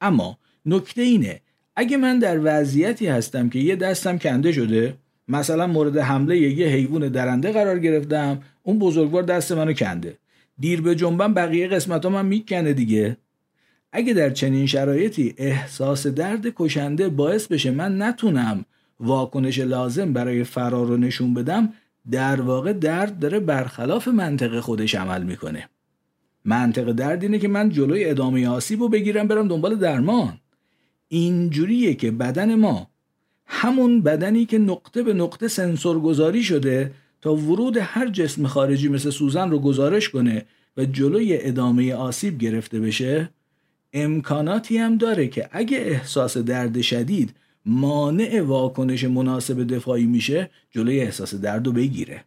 [0.00, 1.40] اما نکته اینه
[1.76, 4.94] اگه من در وضعیتی هستم که یه دستم کنده شده
[5.32, 10.18] مثلا مورد حمله یه حیوان درنده قرار گرفتم اون بزرگوار دست منو کنده.
[10.58, 13.16] دیر به جنبم بقیه قسمت من می‌کنه دیگه.
[13.92, 18.64] اگه در چنین شرایطی احساس درد کشنده باعث بشه من نتونم
[19.00, 21.72] واکنش لازم برای فرار رو نشون بدم
[22.10, 25.68] در واقع درد داره برخلاف منطق خودش عمل می‌کنه.
[26.44, 30.38] منطق درد اینه که من جلوی ادامه آسیب رو بگیرم برم دنبال درمان.
[31.08, 32.91] اینجوریه که بدن ما
[33.46, 39.10] همون بدنی که نقطه به نقطه سنسور گذاری شده تا ورود هر جسم خارجی مثل
[39.10, 40.44] سوزن رو گزارش کنه
[40.76, 43.30] و جلوی ادامه آسیب گرفته بشه
[43.92, 47.34] امکاناتی هم داره که اگه احساس درد شدید
[47.66, 52.24] مانع واکنش مناسب دفاعی میشه جلوی احساس درد رو بگیره.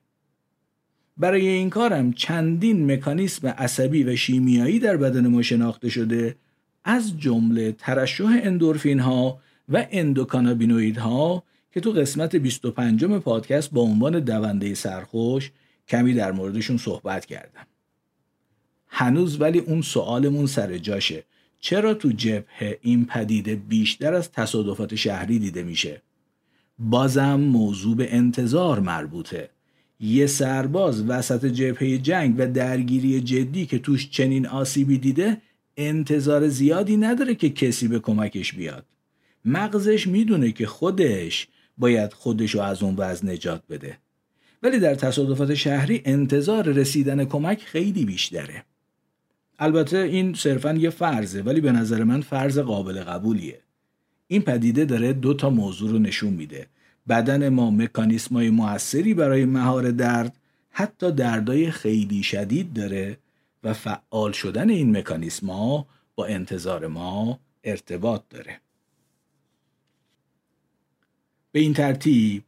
[1.17, 6.36] برای این کارم چندین مکانیسم عصبی و شیمیایی در بدن ما شناخته شده
[6.84, 14.19] از جمله ترشح اندورفین ها و اندوکانابینوید ها که تو قسمت 25 پادکست با عنوان
[14.19, 15.51] دونده سرخوش
[15.88, 17.67] کمی در موردشون صحبت کردم.
[18.88, 21.23] هنوز ولی اون سوالمون سر جاشه.
[21.60, 26.01] چرا تو جبهه این پدیده بیشتر از تصادفات شهری دیده میشه؟
[26.80, 29.49] بازم موضوع به انتظار مربوطه.
[29.99, 35.41] یه سرباز وسط جبهه جنگ و درگیری جدی که توش چنین آسیبی دیده
[35.78, 38.86] انتظار زیادی نداره که کسی به کمکش بیاد.
[39.45, 43.97] مغزش می‌دونه که خودش باید خودش رو از اون وضع نجات بده.
[44.63, 48.63] ولی در تصادفات شهری انتظار رسیدن کمک خیلی بیشتره.
[49.60, 53.60] البته این صرفا یه فرضه ولی به نظر من فرض قابل قبولیه.
[54.27, 56.67] این پدیده داره دو تا موضوع رو نشون میده.
[57.10, 60.38] بدن ما مکانیسمای موثری برای مهار درد
[60.69, 63.17] حتی دردای خیلی شدید داره
[63.63, 68.60] و فعال شدن این مکانیسما با انتظار ما ارتباط داره.
[71.55, 72.43] به این ترتیب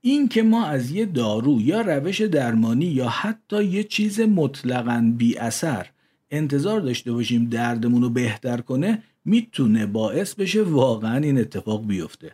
[0.00, 5.38] این که ما از یه دارو یا روش درمانی یا حتی یه چیز مطلقاً بی
[5.38, 5.86] اثر
[6.30, 12.32] انتظار داشته باشیم دردمون رو بهتر کنه می‌تونه باعث بشه واقعا این اتفاق بیفته.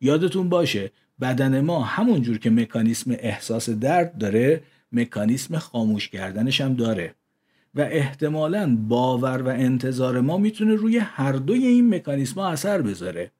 [0.00, 6.74] یادتون باشه بدن ما همون جور که مکانیسم احساس درد داره مکانیسم خاموش کردنش هم
[6.74, 7.14] داره.
[7.74, 13.30] و احتمالا باور و انتظار ما می‌تونه روی هر دوی این مکانیسم اثر بذاره.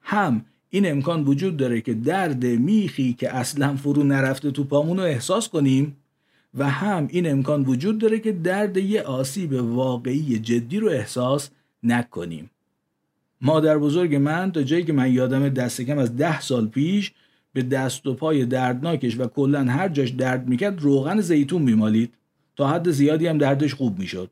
[0.00, 5.02] هم این امکان وجود داره که درد میخی که اصلا فرو نرفته تو پامون رو
[5.02, 5.96] احساس کنیم
[6.54, 11.50] و هم این امکان وجود داره که درد یه آسیب واقعی جدی رو احساس
[11.82, 12.50] نکنیم.
[13.40, 17.12] مادر بزرگ من تا جایی که من یادم دست کم از ده سال پیش
[17.52, 22.14] به دست و پای دردناکش و کلا هر جاش درد می‌کرد روغن زیتون میمالید.
[22.56, 24.30] تا حد زیادی هم دردش خوب می‌شد.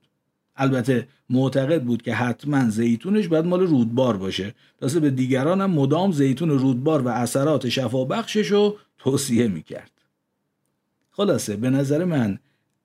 [0.56, 4.54] البته معتقد بود که حتما زیتونش باید مال رودبار باشه.
[4.80, 9.90] تاسه به دیگران هم مدام زیتون رودبار و اثرات شفابخشش رو توصیه می‌کرد.
[11.10, 12.38] خلاصه به نظر من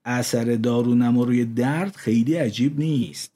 [0.05, 3.31] اثر دارونما روی درد خیلی عجیب نیست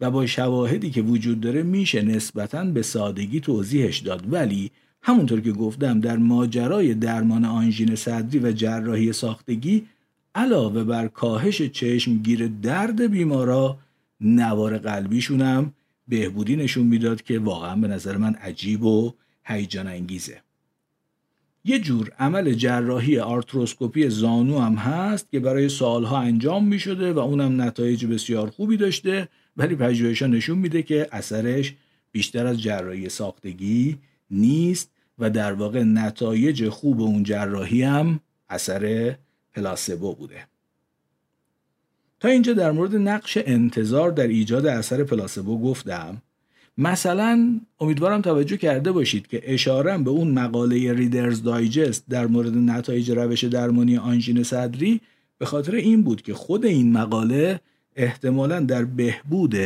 [0.00, 4.32] و با شواهدی که وجود داره میشه نسبتا به سادگی توضیحش داد.
[4.32, 4.70] ولی
[5.02, 9.86] همونطور که گفتم در ماجرای درمان آنژین صدری و جراحی ساختگی
[10.36, 13.78] علاوه بر کاهش چشمگیر درد بیمارا
[14.20, 15.72] نوار قلبیشونم
[16.08, 19.12] بهبودی نشون می‌داد که واقعا به نظر من عجیب و
[19.44, 20.40] هیجان انگیزه.
[21.64, 27.18] یه جور عمل جراحی آرتروسکوپی زانو هم هست که برای سالها انجام می شده و
[27.18, 31.74] اونم نتایج بسیار خوبی داشته ولی پژوهش‌ها نشون میده که اثرش
[32.12, 33.98] بیشتر از جراحی ساختگی
[34.30, 39.16] نیست و در واقع نتایج خوب اون جراحی هم اثر
[39.56, 40.46] پلاسبو بوده.
[42.20, 46.22] تا اینجا در مورد نقش انتظار در ایجاد اثر پلاسبو گفتم.
[46.78, 53.10] مثلا امیدوارم توجه کرده باشید که اشارم به اون مقاله ریدرز دایجست در مورد نتایج
[53.10, 55.00] روش درمانی آنژین صدری
[55.38, 57.60] به خاطر این بود که خود این مقاله
[57.96, 59.56] احتمالا در بهبود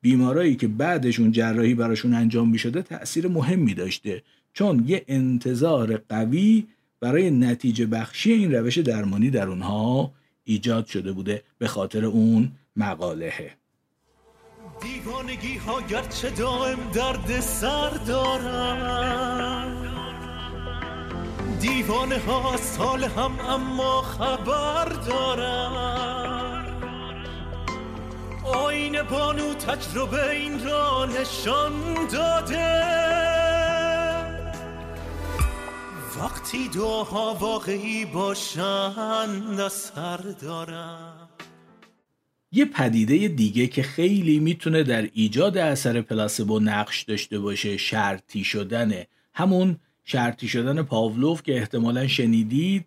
[0.00, 4.22] بیمارایی که بعدشون جراحی براشون انجام می شده تأثیر مهمی داشته.
[4.52, 6.66] چون یه انتظار قوی
[7.04, 10.12] برای نتیجه بخشی این روش درمانی در اونها
[10.44, 13.56] ایجاد شده بوده به خاطر اون مقالهه
[14.80, 19.74] دیوانگی ها گرچه دائم درد سر دارن
[21.60, 26.64] دیوانه ها سال هم اما خبر دارن
[28.44, 31.72] آین بانو تجربه این را نشان
[32.12, 33.33] داده.
[36.20, 41.28] وقتی دعاها واقعی باشن اثر دارن
[42.52, 49.06] یه پدیده دیگه که خیلی می‌تونه در ایجاد اثر پلاسبو نقش داشته باشه شرطی شدنه
[49.34, 52.86] همون شرطی شدن پاولوف که احتمالا شنیدید.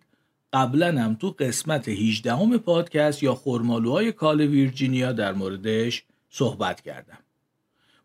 [0.52, 7.18] قبلا هم تو قسمت 18 همه پادکست یا خورمالوهای کال ویرجینیا در موردش صحبت کردم.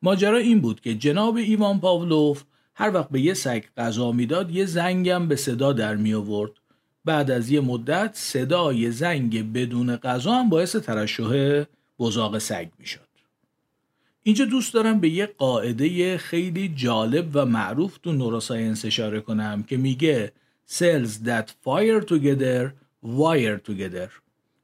[0.02, 2.44] ماجرا این بود که جناب ایوان پاولوف
[2.76, 6.52] هر وقت به یه سگ غذا می‌داد یه زنگم به صدا در می آورد
[7.06, 11.64] بعد از یه مدت صدای زنگ بدون غذا هم باعث ترشح
[12.00, 13.00] بزاق سگ می‌شد.
[14.24, 19.78] اینجا دوست دارم به یه قاعده خیلی جالب و معروف تو نوروساینس اشاره کنم که
[19.78, 20.32] میگه
[20.70, 22.72] cells that fire together
[23.06, 24.10] wire together.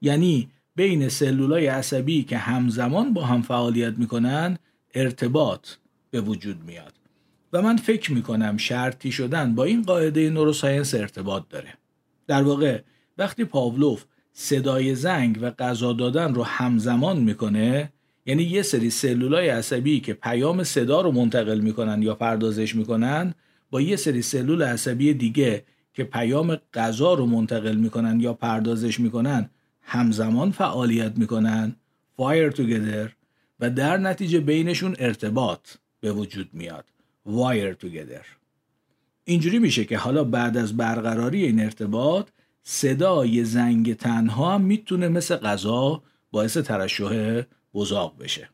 [0.01, 4.57] یعنی بین سلولای عصبی که همزمان با هم فعالیت می‌کنن
[4.93, 5.69] ارتباط
[6.11, 6.98] به وجود میاد.
[7.53, 11.73] و من فکر می‌کنم شرطی شدن با این قاعده نوروساینس ارتباط داره.
[12.27, 12.81] در واقع
[13.17, 17.91] وقتی پاولوف صدای زنگ و غذا دادن رو همزمان می‌کنه
[18.25, 23.33] یعنی یه سری سلولای عصبی که پیام صدا رو منتقل می‌کنن یا پردازش می‌کنن
[23.71, 29.49] با یه سری سلول عصبی دیگه که پیام غذا رو منتقل می‌کنن یا پردازش می‌کنن
[29.81, 31.75] همزمان فعالیت می‌کنن
[32.17, 33.09] fire together
[33.59, 36.85] و در نتیجه بینشون ارتباط به وجود میاد.
[37.29, 38.25] Wire together.
[39.23, 42.27] اینجوری میشه که حالا بعد از برقراری این ارتباط
[42.63, 47.41] صدای زنگ تنها هم می‌تونه مثل غذا باعث ترشح
[47.73, 48.49] بزاق بشه.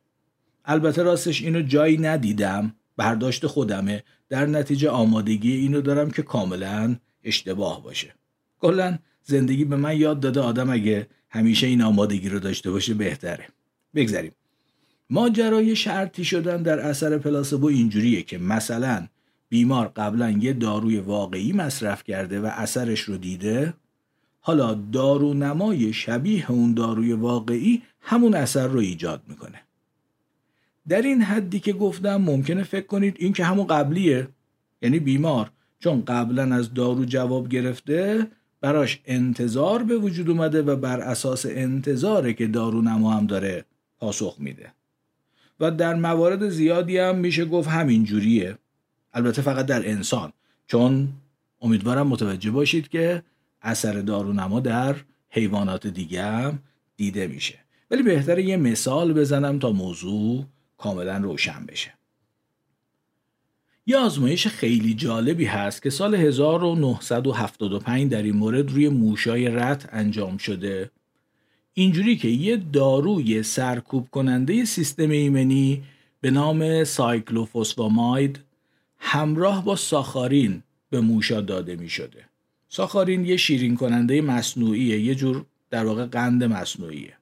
[0.66, 4.04] البته راستش اینو جایی ندیدم برداشت خودمه.
[4.30, 8.16] در نتیجه آمادگی اینو دارم که کاملا اشتباه باشه.
[8.60, 13.48] کلا زندگی به من یاد داده آدم اگه همیشه این آمادگی رو داشته باشه بهتره.
[13.96, 14.32] بگذریم.
[15.10, 19.08] ماجرای شرطی شدن در اثر پلاسبو اینجوریه که مثلا
[19.50, 23.74] بیمار قبلا یه داروی واقعی مصرف کرده و اثرش رو دیده
[24.40, 29.62] حالا دارو نمای شبیه اون داروی واقعی همون اثر رو ایجاد می‌کنه.
[30.88, 34.28] در این حدی که گفتم ممکنه فکر کنید این که همون قبلیه.
[34.82, 38.28] یعنی بیمار چون قبلا از دارو جواب گرفته
[38.62, 43.66] براش انتظار به وجود اومده و بر اساس انتظاره که دارو نما هم داره
[44.00, 44.74] پاسخ میده.
[45.60, 48.58] و در موارد زیادی هم میشه گفت همین جوریه.
[49.14, 50.34] البته فقط در انسان.
[50.68, 51.08] چون
[51.62, 53.24] امیدوارم متوجه باشید که
[53.62, 54.96] اثر دارونما در
[55.30, 56.60] حیوانات دیگه هم
[56.96, 57.60] دیده میشه.
[57.92, 60.46] ولی بهتره یه مثال بزنم تا موضوع
[60.78, 61.94] کاملا روشن بشه.
[63.86, 70.38] یه آزمایش خیلی جالبی هست که سال 1975 در این مورد روی موشای رت انجام
[70.38, 70.92] شده.
[71.78, 75.84] اینجوری که یه داروی سرکوب کننده سیستم ایمنی
[76.22, 78.40] به نام سایکلوفوسفاماید
[78.98, 82.24] همراه با ساخارین به موشا داده می شده.
[82.70, 87.14] ساخارین یه شیرین کننده مصنوعیه یه جور در واقع قند مصنوعیه.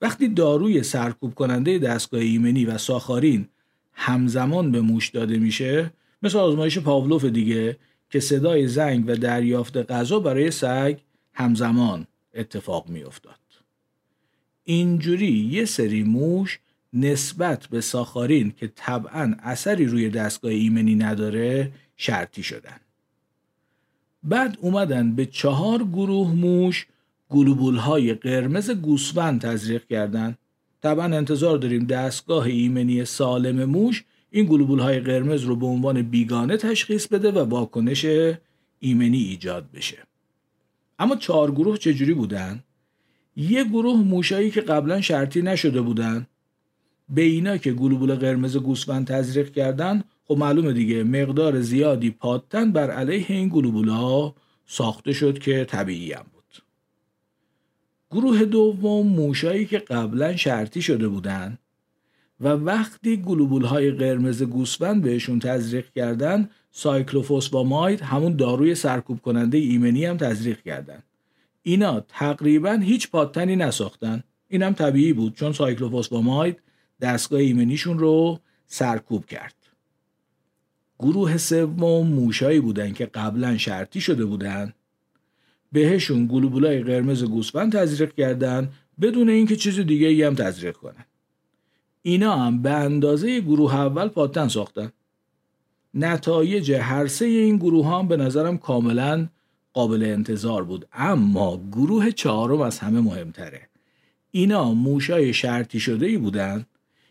[0.00, 3.48] وقتی داروی سرکوب کننده دستگاه ایمنی و ساخارین
[3.92, 7.76] همزمان به موش داده میشه مثل آزمایش پاولوف دیگه
[8.10, 10.98] که صدای زنگ و دریافت غذا برای سگ
[11.34, 13.38] همزمان اتفاق میافتاد.
[14.64, 16.58] اینجوری یه سری موش
[16.92, 22.80] نسبت به ساخارین که طبعا اثری روی دستگاه ایمنی نداره شرطی شدن.
[24.22, 26.86] بعد اومدن به چهار گروه موش
[27.28, 30.38] گلوبول های قرمز گوسفند تزریق کردند.
[30.82, 36.56] طبعا انتظار داریم دستگاه ایمنی سالم موش این گلوبول های قرمز رو به عنوان بیگانه
[36.56, 38.06] تشخیص بده و واکنش
[38.78, 39.98] ایمنی ایجاد بشه.
[40.98, 42.64] اما چهار گروه چجوری بودن؟
[43.36, 46.26] یه گروه موشایی که قبلا شرطی نشده بودن
[47.08, 52.90] به اینا که گلوبول قرمز گوسفند تزریق کردن خب معلومه دیگه مقدار زیادی پادتن بر
[52.90, 53.90] علیه این گلوبول
[54.66, 56.62] ساخته شد که طبیعی هم بود
[58.10, 61.58] گروه دوم موشایی که قبلا شرطی شده بودن
[62.40, 70.04] و وقتی گلوبول های قرمز گوسفند بهشون تزریق کردن سایکلوفوسفاماید همون داروی سرکوب کننده ایمنی
[70.04, 71.02] هم تزریق کردن.
[71.62, 74.22] اینا تقریبا هیچ پادتنی نساختن.
[74.48, 76.62] اینم طبیعی بود چون سایکلوفوسفاماید
[77.00, 79.54] دستگاه ایمنیشون رو سرکوب کرد.
[80.98, 84.72] گروه سوم موشایی بودن که قبلا شرطی شده بودن.
[85.72, 91.05] بهشون گلوبولای قرمز گوسفند تزریق کردن بدون اینکه چیز دیگه ای هم تزریق کنن.
[92.06, 94.92] اینا هم به اندازه گروه اول پاتن ساختن.
[95.94, 99.28] نتایج هر سه این گروه هم به نظرم کاملا
[99.72, 100.86] قابل انتظار بود.
[100.92, 103.68] اما گروه چهارم از همه مهمتره.
[104.30, 106.66] اینا موشای شرطی شده ای بودن.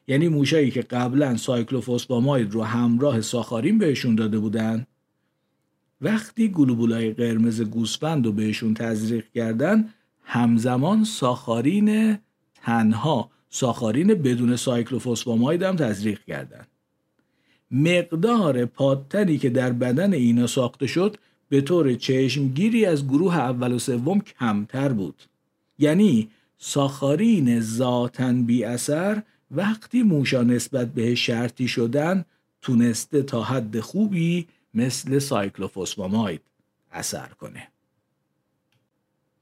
[0.08, 4.88] یعنی موشایی که قبلا سایکلوفوسفاماید رو همراه ساخارین بهشون داده بودن.
[6.02, 9.89] وقتی گلوبولای قرمز گوسفند رو بهشون تزریق کردن
[10.24, 12.18] همزمان ساخارین
[12.56, 16.68] تنها ساخارین بدون سایکلوفوسفاماید هم تزریق کردند.
[17.72, 21.18] مقدار پادتنی که در بدن اینا ساخته شد
[21.49, 25.24] به طور چشمگیری از گروه اول و سوم کمتر بود
[25.80, 32.26] یعنی ساخارین ذاتن بی اثر وقتی موشا نسبت به شرطی شدن
[32.62, 36.41] تونسته تا حد خوبی مثل سایکلوفوسفاماید
[36.91, 37.68] اثر کنه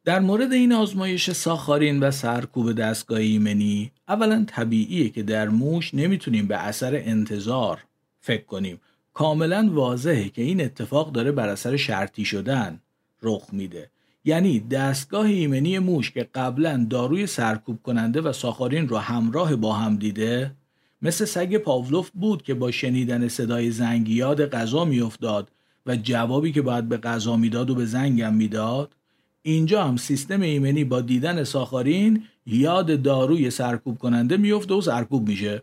[0.05, 6.47] در مورد این آزمایش ساخارین و سرکوب دستگاه ایمنی اولا طبیعیه که در موش نمی‌تونیم
[6.47, 7.83] به اثر انتظار
[8.19, 8.79] فکر کنیم.
[9.13, 12.79] کاملا واضحه که این اتفاق داره بر اثر شرطی شدن
[13.21, 13.89] رخ میده.
[14.25, 19.95] یعنی دستگاه ایمنی موش که قبلا داروی سرکوب کننده و ساخارین رو همراه با هم
[19.95, 20.51] دیده
[21.01, 25.51] مثل سگ پاولوف بود که با شنیدن صدای زنگ یاد غذا میافتاد
[25.85, 28.95] و جوابی که باید به غذا می‌داد و به زنگم می‌داد
[29.43, 35.61] اینجا هم سیستم ایمنی با دیدن ساخارین یاد داروی سرکوب کننده میفته و سرکوب میشه.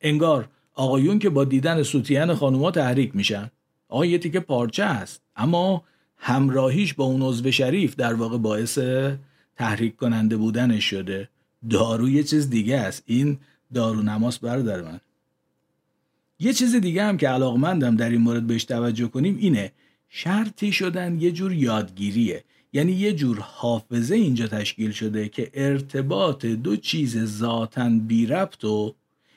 [0.00, 3.50] انگار آقایون که با دیدن سوتین خانوما تحریک میشن.
[3.88, 5.84] آقا یه تیکه پارچه است اما
[6.16, 8.78] همراهیش با اون عضو شریف در واقع باعث
[9.56, 11.28] تحریک کننده بودنش شده.
[11.70, 13.02] دارو یه چیز دیگه است.
[13.06, 13.38] این
[13.74, 15.00] دارو نماس بردار من.
[16.38, 19.72] یه چیز دیگه هم که علاقمندم در این مورد بهش توجه کنیم اینه.
[20.08, 22.44] شرطی شدن یه جور یادگیریه.
[22.72, 28.94] یعنی یه جور حافظه اینجا تشکیل شده که ارتباط دو چیز ذاتا بی ربط و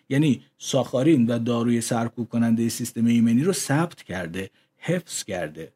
[0.10, 5.74] یعنی ساخارین و داروی سرکوب کننده سیستم ایمنی رو ثبت کرده حفظ کرده.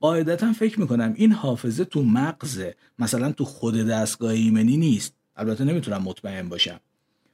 [0.00, 5.14] قاعدتا فکر می‌کنم این حافظه تو مغزه مثلا تو خود دستگاه ایمنی نیست.
[5.36, 6.80] البته نمی‌تونم مطمئن باشم.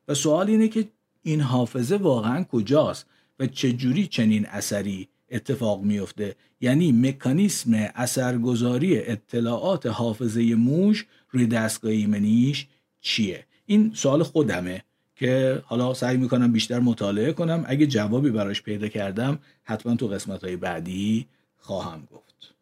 [0.08, 0.88] و سوال اینه که
[1.22, 3.06] این حافظه واقعا کجاست
[3.38, 6.36] و چجوری چنین اثری اتفاق میفته.
[6.60, 12.66] یعنی مکانیسم اثرگذاری اطلاعات حافظه موش روی دستگاه ایمنیش
[13.00, 14.82] چیه؟ این سوال خودمه
[15.16, 17.64] که حالا سعی می‌کنم بیشتر مطالعه کنم.
[17.66, 21.26] اگه جوابی براش پیدا کردم حتما تو قسمت های بعدی
[21.58, 22.54] خواهم گفت.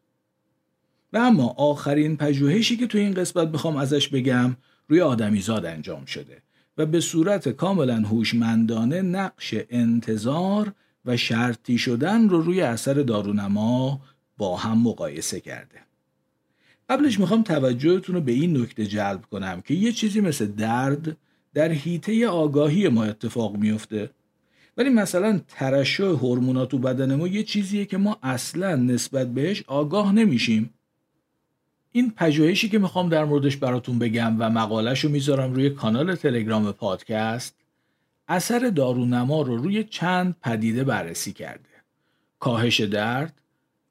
[1.12, 4.56] و اما آخرین پژوهشی که تو این قسمت بخوام ازش بگم
[4.88, 6.42] روی آدمیزاد انجام شده
[6.78, 10.72] و به صورت کاملا هوشمندانه نقش انتظار
[11.06, 14.00] و شرطی شدن رو روی اثر دارونما
[14.38, 15.78] با هم مقایسه کرده.
[16.88, 21.16] قبلش می‌خوام توجهتون رو به این نکته جلب کنم که یه چیزی مثل درد
[21.54, 24.10] در حیطه آگاهی ما اتفاق میفته.
[24.76, 30.12] ولی مثلا ترشح هورمونات تو بدن ما یه چیزیه که ما اصلا نسبت بهش آگاه
[30.12, 30.70] نمیشیم.
[31.92, 36.72] این پژوهشی که می‌خوام در موردش براتون بگم و مقالش رو می‌ذارم روی کانال تلگرام
[36.72, 37.54] پادکست
[38.28, 41.68] اثر دارونما رو روی چند پدیده بررسی کرده.
[42.38, 43.40] کاهش درد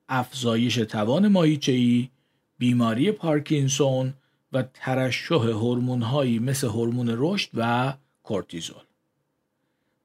[0.10, 2.10] افزایش توان ماهیچه‌ای
[2.58, 4.14] بیماری پارکینسون
[4.54, 8.84] و ترشح هورمون‌هایی مثل هورمون رشد و کورتیزول.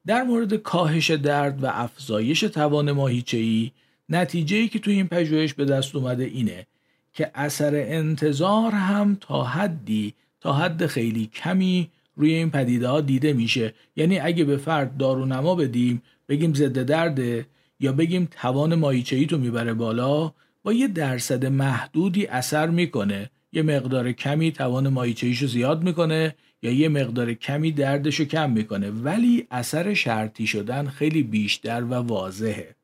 [0.05, 3.71] در مورد کاهش درد و افزایش توان ماهیچه‌ای
[4.09, 6.67] نتیجه‌ای که توی این پژوهش به دست اومده اینه
[7.13, 11.89] که اثر انتظار هم تا حدی تا حد خیلی کمی
[12.19, 13.73] روی این پدیده ها دیده میشه.
[13.95, 17.45] یعنی اگه به فرد دارونما بدیم بگیم ضد درده
[17.79, 20.31] یا بگیم توان ماهیچه‌ای تو می‌بره بالا
[20.63, 23.29] با یه درصد محدودی اثر می‌کنه.
[23.51, 28.89] یه مقدار کمی توان ماهیچه‌ایشو زیاد می‌کنه یا یه مقدار کمی دردشو کم می‌کنه.
[28.91, 32.75] ولی اثر شرطی شدن خیلی بیشتر و واضحه.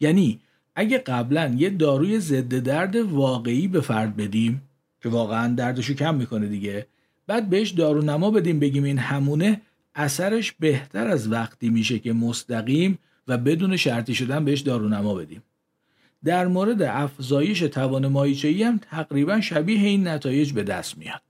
[0.00, 0.40] یعنی
[0.74, 4.62] اگه قبلا یه داروی ضد درد واقعی به فرد بدیم
[5.02, 6.86] که واقعا دردشو کم می‌کنه دیگه
[7.26, 9.60] بعد بهش دارونما بدیم بگیم این همونه
[9.94, 12.98] اثرش بهتر از وقتی میشه که مستقیم
[13.28, 15.42] و بدون شرطی شدن بهش دارونما بدیم.
[16.24, 21.22] در مورد افزایش توان مایچه‌ای هم تقریبا شبیه این نتایج به دست میاد.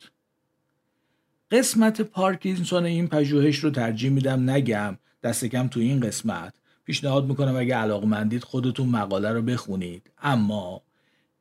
[1.50, 6.54] قسمت پارکینسون این پژوهش رو ترجیح میدم نگم دست کم تو این قسمت.
[6.84, 10.10] پیشنهاد می‌کنم اگه علاقمندید خودتون مقاله رو بخونید.
[10.22, 10.82] اما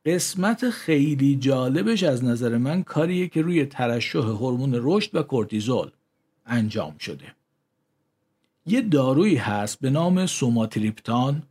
[0.06, 5.90] قسمت خیلی جالبش از نظر من کاریه که روی ترشح هورمون رشد و کورتیزول
[6.46, 7.34] انجام شده.
[8.66, 11.42] یه دارویی هست به نام سوماتریپتان.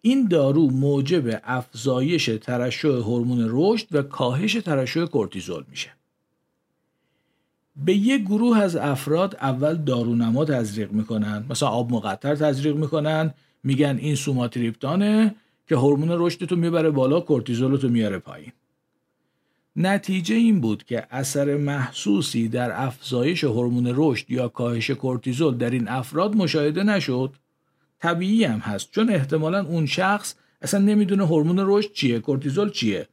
[0.00, 5.90] این دارو موجب افزایش ترشح هورمون رشد و کاهش ترشح کورتیزول میشه.
[7.76, 13.98] به یک گروه از افراد اول دارونما تزریق می‌کنن مثلا آب مقطر تزریق می‌کنن میگن
[14.00, 15.34] این سوماتریپتانه
[15.68, 18.52] که هورمون رشدتو می‌بره بالا کورتیزولتو میاره پایین.
[19.76, 25.88] نتیجه این بود که اثر محسوسی در افزایش هورمون رشد یا کاهش کورتیزول در این
[25.88, 27.30] افراد مشاهده نشد.
[27.98, 33.08] طبیعی هم هست چون احتمالا اون شخص اصلا نمی‌دونه هورمون رشد چیه کورتیزول چیه.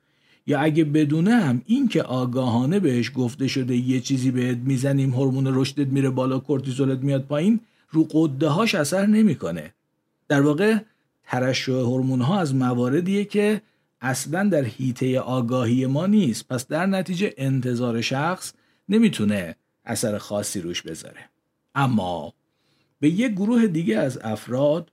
[0.48, 5.48] یا اگه بدونه هم این که آگاهانه بهش گفته شده یه چیزی بهت می‌زنیم هورمون
[5.48, 9.74] رشدت میره بالا کورتیزولت میاد پایین رو قده هاش اثر نمی‌کنه.
[10.28, 10.78] در واقع
[11.24, 13.62] ترشح هورمون ها از مواردیه که
[14.02, 16.48] اصلا در حیطه آگاهی ما نیست.
[16.48, 18.54] پس در نتیجه انتظار شخص
[18.90, 19.56] نمی‌تونه
[19.86, 21.30] اثر خاصی روش بذاره.
[21.76, 22.34] اما
[23.00, 24.92] به یک گروه دیگه از افراد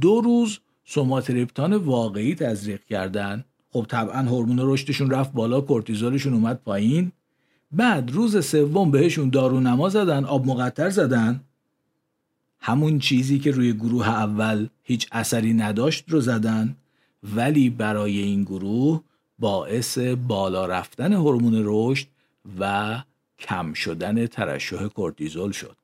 [0.00, 3.44] دو روز سوماتریپتان واقعی تزریق کردن.
[3.70, 7.12] خب طبعا هورمون رشدشون رفت بالا کورتیزولشون اومد پایین.
[7.72, 11.40] بعد روز سوم بهشون دارونما زدن آب مقطر زدن.
[12.64, 16.76] همون چیزی که روی گروه اول هیچ اثری نداشت رو زدن
[17.34, 19.02] ولی برای این گروه
[19.38, 22.06] باعث بالا رفتن هورمون رشد
[22.60, 23.02] و
[23.38, 25.76] کم شدن ترشح کورتیزول شد.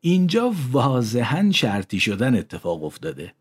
[0.00, 3.34] اینجا واضحا شرطی شدن اتفاق افتاده.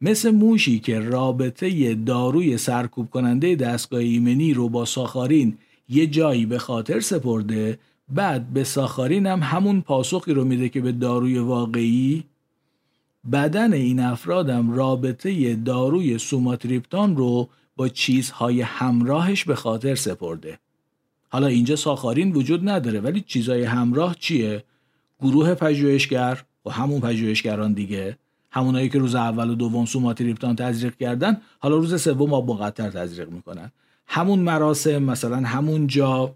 [0.00, 5.58] مثل موشی که رابطه داروی سرکوب کننده دستگاه ایمنی رو با ساخارین
[5.88, 7.78] یه جایی به خاطر سپرده
[8.10, 12.24] بعد به ساخارین هم همون پاسخی رو میده که به داروی واقعی؟
[13.32, 20.58] بدن این افرادم رابطه داروی سوماتریپتان رو با چیزهای همراهش به خاطر سپرده.
[21.28, 24.64] حالا اینجا ساخارین وجود نداره ولی چیزهای همراه چیه؟
[25.20, 28.18] گروه پژوهشگر و همون پژوهشگران دیگه.
[28.50, 33.28] همونایی که روز اول و دوم سوماتریپتان تزریق کردن حالا روز سوم آب مقطر تزریق
[33.28, 33.72] می‌کنن.
[34.06, 36.34] همون مراسم مثلا همون جا.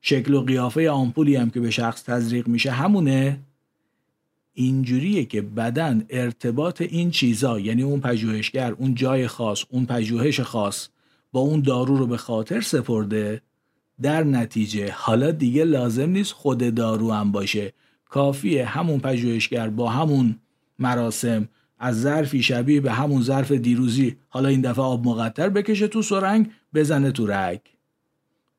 [0.00, 3.40] شکل و قیافه آمپولی هم که به شخص تزریق میشه همونه؟
[4.52, 10.88] اینجوریه که بدن ارتباط این چیزا یعنی اون پژوهشگر اون جای خاص اون پژوهش خاص
[11.32, 13.42] با اون دارو رو به خاطر سپرده
[14.02, 17.72] در نتیجه حالا دیگه لازم نیست خود دارو هم باشه.
[18.04, 20.36] کافیه همون پژوهشگر با همون
[20.78, 26.02] مراسم از ظرفی شبیه به همون ظرف دیروزی حالا این دفعه آب مقطر بکشه تو
[26.02, 27.60] سرنگ بزنه تو رگ.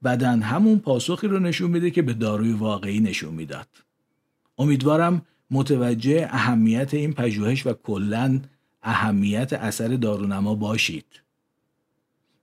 [0.04, 3.68] بدن همون پاسخی رو نشون میده که به داروی واقعی نشون می‌داد.
[4.58, 5.22] امیدوارم
[5.52, 8.40] متوجه اهمیت این پژوهش و کلا
[8.84, 11.06] اهمیت اثر دارونما باشید.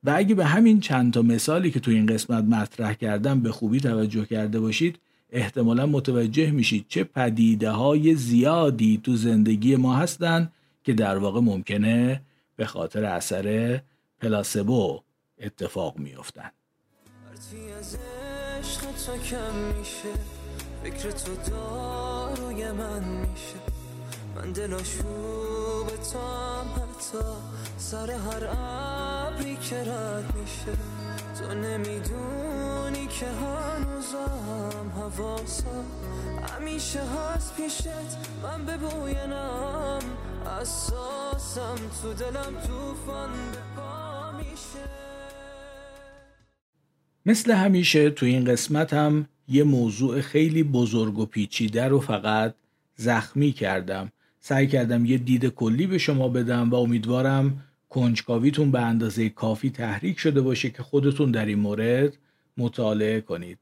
[0.03, 3.79] و اگه به همین چند تا مثالی که تو این قسمت مطرح کردم به خوبی
[3.79, 4.99] توجه کرده باشید
[5.29, 10.51] احتمالا متوجه میشید چه پدیده های زیادی تو زندگی ما هستن
[10.83, 12.21] که در واقع ممکنه
[12.55, 13.81] به خاطر اثر
[14.21, 15.01] پلاسبو
[15.39, 15.99] اتفاق
[17.51, 18.61] میافتن
[20.83, 23.55] فکر تو داروی من میشه.
[24.35, 27.23] من دلاشو به تو هم حتی
[27.77, 30.77] سر هر عبری که رد میشه.
[31.39, 35.85] تو نمی‌دونی که هنوزم حواسم.
[36.53, 37.87] همیشه هست پیشت
[38.43, 39.99] من به بوینم
[40.61, 43.57] اساسم تو دلم توفان به
[47.27, 52.55] مثل همیشه تو این قسمت هم یه موضوع خیلی بزرگ و پیچیده رو فقط
[52.95, 54.11] زخمی کردم.
[54.39, 60.19] سعی کردم یه دید کلی به شما بدم و امیدوارم کنجکاویتون به اندازه کافی تحریک
[60.19, 62.17] شده باشه که خودتون در این مورد
[62.57, 63.59] مطالعه کنید.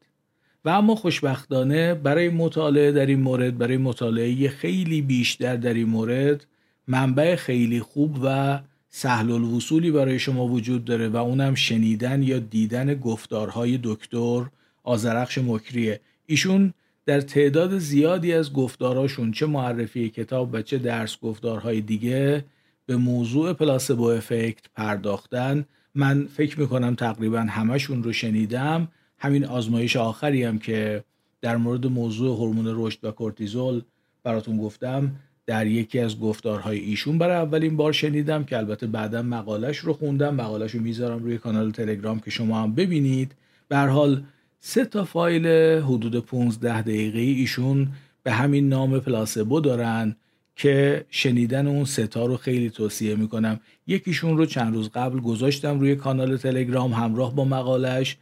[0.65, 6.45] و اما خوشبختانه برای مطالعه در این مورد برای مطالعه خیلی بیشتر در این مورد
[6.87, 8.59] منبع خیلی خوب و
[8.97, 14.45] سهل الوصولی برای شما وجود داره و اونم شنیدن یا دیدن گفتارهای دکتر
[14.83, 15.99] آزرخش مکریه.
[16.25, 16.73] ایشون
[17.05, 22.45] در تعداد زیادی از گفتاراشون چه معرفی کتاب و چه درس گفتارهای دیگه
[22.85, 25.65] به موضوع پلاسبو افکت پرداختن.
[25.95, 28.87] من فکر می‌کنم تقریبا همشون رو شنیدم.
[29.17, 31.03] همین آزمایش آخری هم که
[31.41, 33.81] در مورد موضوع هورمون رشد و کورتیزول
[34.23, 35.11] براتون گفتم.
[35.47, 40.35] در یکی از گفتارهای ایشون برای اولین بار شنیدم که البته بعدا مقالش رو خوندم
[40.35, 43.35] مقالش رو می‌ذارم روی کانال تلگرام که شما هم ببینید.
[43.67, 44.23] به حال
[44.59, 45.47] سه تا فایل
[45.81, 47.87] حدود 15 دقیقه ایشون
[48.23, 50.15] به همین نام پلاسبو دارن
[50.55, 53.59] که شنیدن اون ستا رو خیلی توصیه می‌کنم.
[53.87, 58.17] یکیشون رو چند روز قبل گذاشتم روی کانال تلگرام همراه با مقالش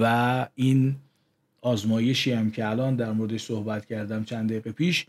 [0.00, 0.96] و این
[1.62, 5.06] آزمایشی هم که الان در موردش صحبت کردم چند دقیقه پیش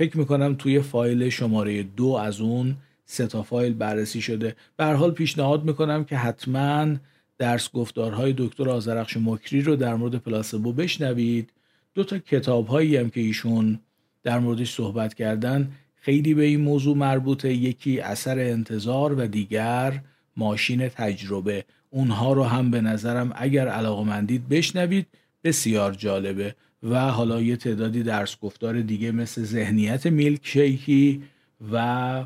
[0.00, 4.56] فکر می‌کنم توی فایل شماره دو از اون ستا فایل بررسی شده.
[4.76, 6.96] به حال پیشنهاد می‌کنم که حتما
[7.38, 11.52] درس گفتارهای دکتر آزرخش مکری رو در مورد پلاسبو بشنوید.
[11.94, 13.80] دو تا کتاب هایی هم که ایشون
[14.22, 17.54] در موردش صحبت کردن خیلی به این موضوع مربوطه.
[17.54, 20.00] یکی اثر انتظار و دیگر
[20.36, 21.64] ماشین تجربه.
[21.90, 25.06] اونها رو هم به نظرم اگر علاقمندید بشنوید
[25.44, 26.54] بسیار جالبه.
[26.82, 31.22] و حالا یه تعدادی درس گفتار دیگه مثل ذهنیت میلک شیکی
[31.72, 32.24] و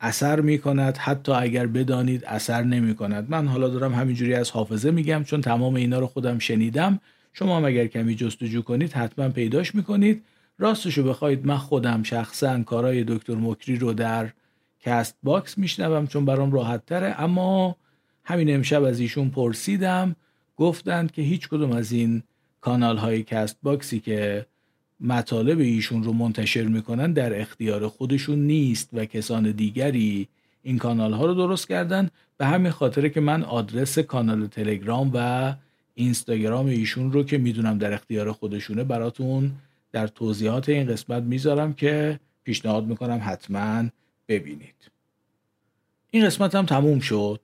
[0.00, 4.90] اثر می کند حتی اگر بدانید اثر نمی کند من حالا دارم همینجوری از حافظه
[4.90, 7.00] میگم چون تمام اینا رو خودم شنیدم.
[7.32, 10.24] شما هم اگر کمی جستجو کنید حتما پیداش می‌کنید.
[10.58, 14.30] راستشو بخواید من خودم شخصا کارای دکتر مکری رو در
[14.80, 17.20] کست باکس میشنوم چون برام راحت تره.
[17.20, 17.76] اما
[18.24, 20.16] همین امشب از ایشون پرسیدم
[20.56, 22.22] گفتند که هیچ کدوم از این
[22.68, 24.46] کانال های کست باکسی که
[25.00, 30.28] مطالب ایشون رو منتشر می‌کنن در اختیار خودشون نیست و کسان دیگری
[30.62, 32.10] این کانال ها رو درست کردن.
[32.38, 35.54] به همین خاطره که من آدرس کانال تلگرام و
[35.94, 39.52] اینستاگرام ایشون رو که می‌دونم در اختیار خودشونه براتون
[39.92, 43.84] در توضیحات این قسمت می‌ذارم که پیشنهاد می‌کنم حتما
[44.28, 44.90] ببینید.
[46.10, 47.40] این قسمت هم تموم شد.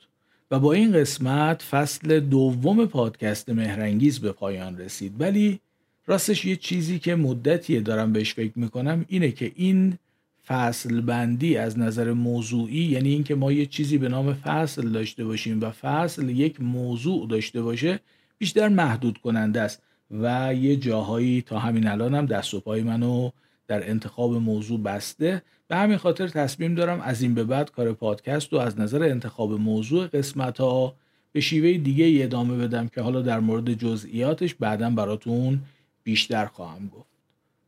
[0.50, 5.20] و با این قسمت فصل دوم پادکست مهرنگیز به پایان رسید.
[5.20, 5.60] ولی
[6.06, 9.98] راستش یه چیزی که مدتیه دارم بهش فکر می‌کنم اینه که این
[10.46, 15.60] فصل بندی از نظر موضوعی یعنی اینکه ما یه چیزی به نام فصل داشته باشیم
[15.60, 18.00] و فصل یک موضوع داشته باشه
[18.38, 23.30] بیشتر محدود کننده است و یه جاهایی تا همین الان هم دست و پای منو
[23.66, 28.52] در انتخاب موضوع بسته به همین خاطر تصمیم دارم از این به بعد کار پادکست
[28.52, 30.94] و از نظر انتخاب موضوع قسمت ها
[31.32, 35.60] به شیوه دیگه ادامه بدم که حالا در مورد جزئیاتش بعدا براتون
[36.04, 37.08] بیشتر خواهم گفت.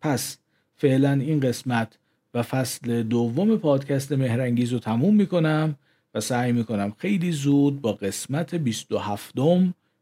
[0.00, 0.38] پس
[0.76, 1.98] فعلا این قسمت
[2.34, 5.76] و فصل دوم پادکست مهرنگیز رو تموم می‌کنم
[6.14, 9.32] و سعی می‌کنم خیلی زود با قسمت 27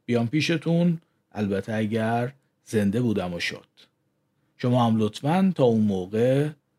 [0.07, 0.99] بیام پیشتون.
[1.33, 2.33] البته اگر
[2.65, 3.67] زنده بودم و شد.
[4.57, 6.49] شما هم لطفا تا اون موقع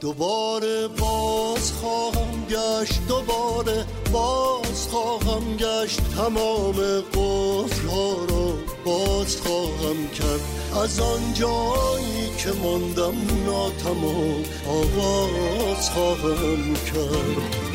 [0.00, 6.00] دوباره باز خواهم گشت دوباره باز خواهم گشت.
[6.16, 8.52] تمام قفل ها را
[8.84, 10.40] باز خواهم کرد.
[10.82, 13.14] از آن جایی که ماندم
[13.46, 17.67] ناتمام آواز خواهم کرد.